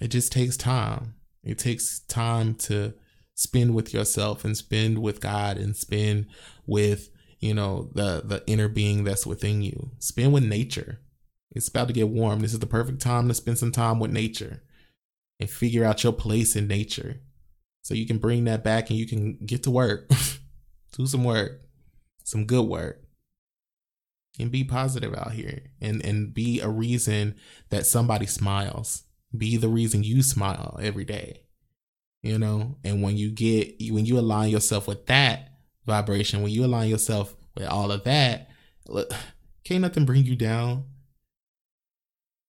[0.00, 2.94] it just takes time it takes time to
[3.38, 6.26] spend with yourself and spend with God and spend
[6.66, 9.92] with you know the the inner being that's within you.
[9.98, 11.00] Spend with nature.
[11.52, 12.40] It's about to get warm.
[12.40, 14.62] This is the perfect time to spend some time with nature
[15.40, 17.20] and figure out your place in nature.
[17.82, 20.10] So you can bring that back and you can get to work.
[20.92, 21.62] Do some work.
[22.24, 23.02] Some good work.
[24.40, 27.34] And be positive out here and and be a reason
[27.70, 29.02] that somebody smiles.
[29.36, 31.42] Be the reason you smile every day
[32.22, 35.52] you know and when you get when you align yourself with that
[35.86, 38.48] vibration when you align yourself with all of that
[38.88, 39.10] look,
[39.64, 40.84] can't nothing bring you down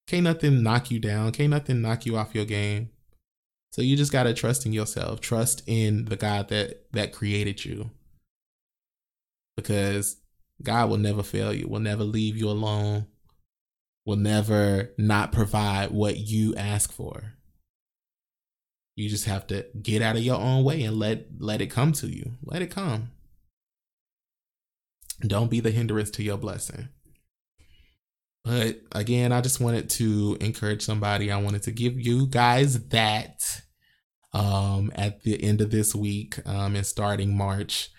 [0.09, 2.89] can't nothing knock you down can't nothing knock you off your game
[3.71, 7.63] so you just got to trust in yourself trust in the god that that created
[7.63, 7.89] you
[9.55, 10.17] because
[10.63, 13.05] god will never fail you will never leave you alone
[14.05, 17.33] will never not provide what you ask for
[18.99, 21.93] you just have to get out of your own way and let let it come
[21.93, 22.33] to you.
[22.43, 23.11] Let it come.
[25.21, 26.89] Don't be the hindrance to your blessing.
[28.43, 31.31] But again, I just wanted to encourage somebody.
[31.31, 33.61] I wanted to give you guys that
[34.33, 37.89] um, at the end of this week um, and starting March.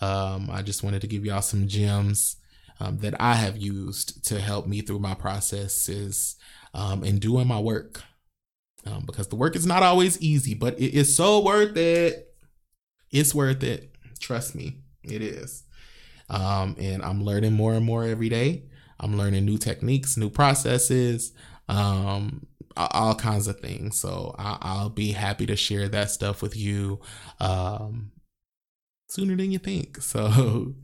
[0.00, 2.36] Um, I just wanted to give y'all some gems
[2.80, 6.36] um, that I have used to help me through my processes
[6.72, 8.02] um, and doing my work
[8.86, 12.34] um, because the work is not always easy, but it is so worth it.
[13.10, 13.94] It's worth it.
[14.20, 15.64] Trust me, it is.
[16.28, 18.64] Um, and I'm learning more and more every day.
[19.00, 21.32] I'm learning new techniques, new processes,
[21.68, 22.46] um,
[22.76, 23.98] all kinds of things.
[23.98, 27.00] So I, will be happy to share that stuff with you
[27.40, 28.12] um,
[29.08, 29.98] sooner than you think.
[30.02, 30.74] So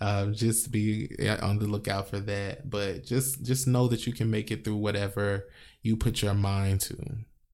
[0.00, 1.08] um, just be
[1.40, 2.68] on the lookout for that.
[2.68, 5.48] But just just know that you can make it through whatever
[5.82, 6.96] you put your mind to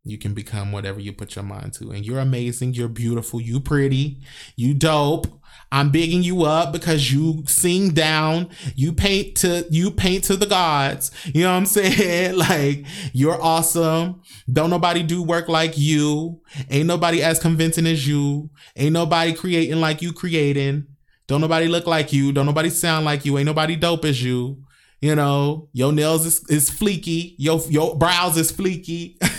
[0.09, 1.90] You can become whatever you put your mind to.
[1.90, 2.72] And you're amazing.
[2.72, 3.40] You're beautiful.
[3.40, 4.18] You pretty.
[4.56, 5.26] You dope.
[5.70, 8.48] I'm bigging you up because you sing down.
[8.74, 11.11] You paint to you paint to the gods.
[11.26, 12.36] You know what I'm saying?
[12.36, 14.22] Like you're awesome.
[14.50, 16.40] Don't nobody do work like you.
[16.70, 18.48] Ain't nobody as convincing as you.
[18.76, 20.86] Ain't nobody creating like you creating.
[21.26, 22.32] Don't nobody look like you.
[22.32, 23.36] Don't nobody sound like you.
[23.36, 24.62] Ain't nobody dope as you.
[25.00, 27.34] You know, your nails is, is fleeky.
[27.36, 29.16] Your your brows is fleeky.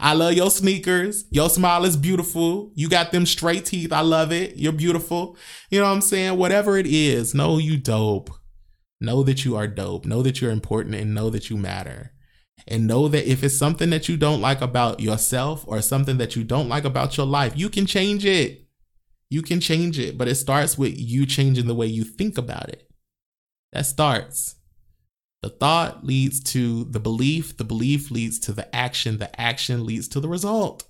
[0.00, 1.24] I love your sneakers.
[1.30, 2.72] Your smile is beautiful.
[2.74, 3.92] You got them straight teeth.
[3.92, 4.56] I love it.
[4.56, 5.36] You're beautiful.
[5.70, 6.38] You know what I'm saying?
[6.38, 8.30] Whatever it is, know you dope.
[9.00, 10.04] Know that you are dope.
[10.04, 12.12] Know that you're important and know that you matter.
[12.68, 16.36] And know that if it's something that you don't like about yourself or something that
[16.36, 18.68] you don't like about your life, you can change it.
[19.30, 22.68] You can change it, but it starts with you changing the way you think about
[22.68, 22.88] it.
[23.72, 24.56] That starts.
[25.42, 30.06] The thought leads to the belief, the belief leads to the action, the action leads
[30.08, 30.84] to the result.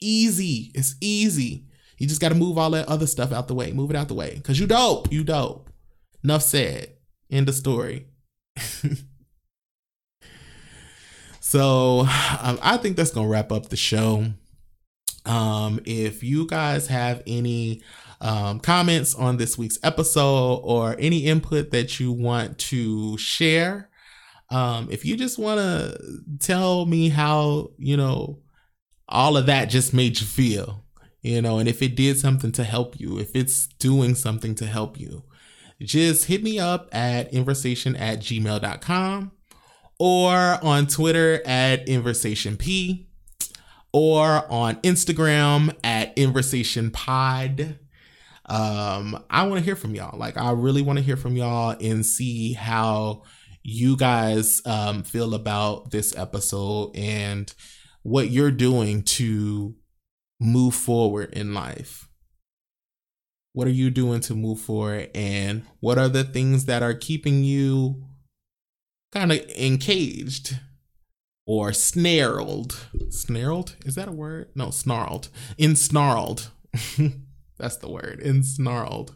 [0.00, 0.72] Easy.
[0.74, 1.66] It's easy.
[1.98, 3.72] You just got to move all that other stuff out the way.
[3.72, 4.40] Move it out the way.
[4.42, 5.12] Cause you dope.
[5.12, 5.68] You dope.
[6.24, 6.94] Enough said.
[7.30, 8.06] End of story.
[11.40, 14.26] so um, I think that's gonna wrap up the show.
[15.24, 17.82] Um, if you guys have any
[18.22, 23.90] um, comments on this week's episode or any input that you want to share.
[24.48, 25.98] Um, if you just want to
[26.38, 28.38] tell me how, you know,
[29.08, 30.84] all of that just made you feel,
[31.20, 34.66] you know, and if it did something to help you, if it's doing something to
[34.66, 35.24] help you,
[35.80, 39.32] just hit me up at inversation at gmail.com
[39.98, 43.06] or on Twitter at inversationp
[43.92, 47.78] or on Instagram at inversationpod
[48.46, 50.18] um, I want to hear from y'all.
[50.18, 53.22] Like, I really want to hear from y'all and see how
[53.62, 57.52] you guys um, feel about this episode and
[58.02, 59.74] what you're doing to
[60.40, 62.08] move forward in life.
[63.52, 65.10] What are you doing to move forward?
[65.14, 68.02] And what are the things that are keeping you
[69.12, 70.58] kind of encaged
[71.46, 72.88] or snarled?
[73.10, 73.76] Snarled?
[73.84, 74.48] Is that a word?
[74.54, 75.28] No, snarled.
[75.58, 76.48] Ensnarled.
[77.62, 78.20] That's the word.
[78.24, 79.14] Ensnarled.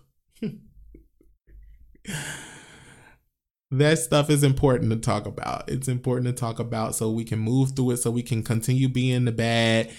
[3.72, 5.68] that stuff is important to talk about.
[5.68, 8.88] It's important to talk about so we can move through it, so we can continue
[8.88, 9.90] being the bad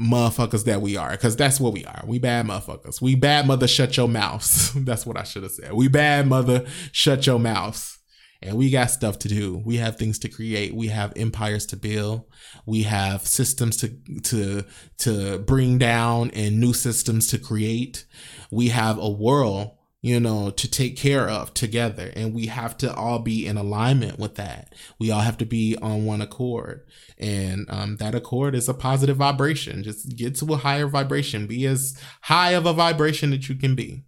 [0.00, 1.10] motherfuckers that we are.
[1.10, 2.02] Because that's what we are.
[2.06, 3.02] We bad motherfuckers.
[3.02, 4.72] We bad mother, shut your mouths.
[4.76, 5.74] that's what I should have said.
[5.74, 7.98] We bad mother, shut your mouths
[8.42, 9.62] and we got stuff to do.
[9.64, 10.74] We have things to create.
[10.74, 12.24] We have empires to build.
[12.64, 13.88] We have systems to
[14.24, 14.64] to
[14.98, 18.06] to bring down and new systems to create.
[18.50, 22.94] We have a world, you know, to take care of together, and we have to
[22.94, 24.74] all be in alignment with that.
[24.98, 26.86] We all have to be on one accord,
[27.18, 29.82] and um, that accord is a positive vibration.
[29.82, 31.46] Just get to a higher vibration.
[31.46, 34.04] Be as high of a vibration that you can be.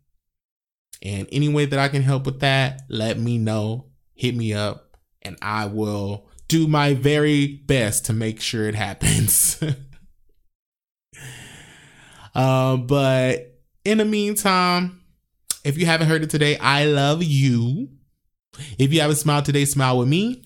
[1.00, 3.87] And any way that I can help with that, let me know
[4.18, 9.62] hit me up and I will do my very best to make sure it happens.
[12.34, 15.00] uh, but in the meantime,
[15.64, 17.90] if you haven't heard it today, I love you.
[18.78, 20.42] If you haven't smiled today, smile with me.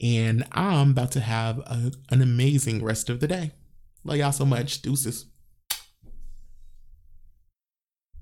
[0.00, 3.52] And I'm about to have a, an amazing rest of the day.
[4.02, 4.82] Love y'all so much.
[4.82, 5.26] Deuces.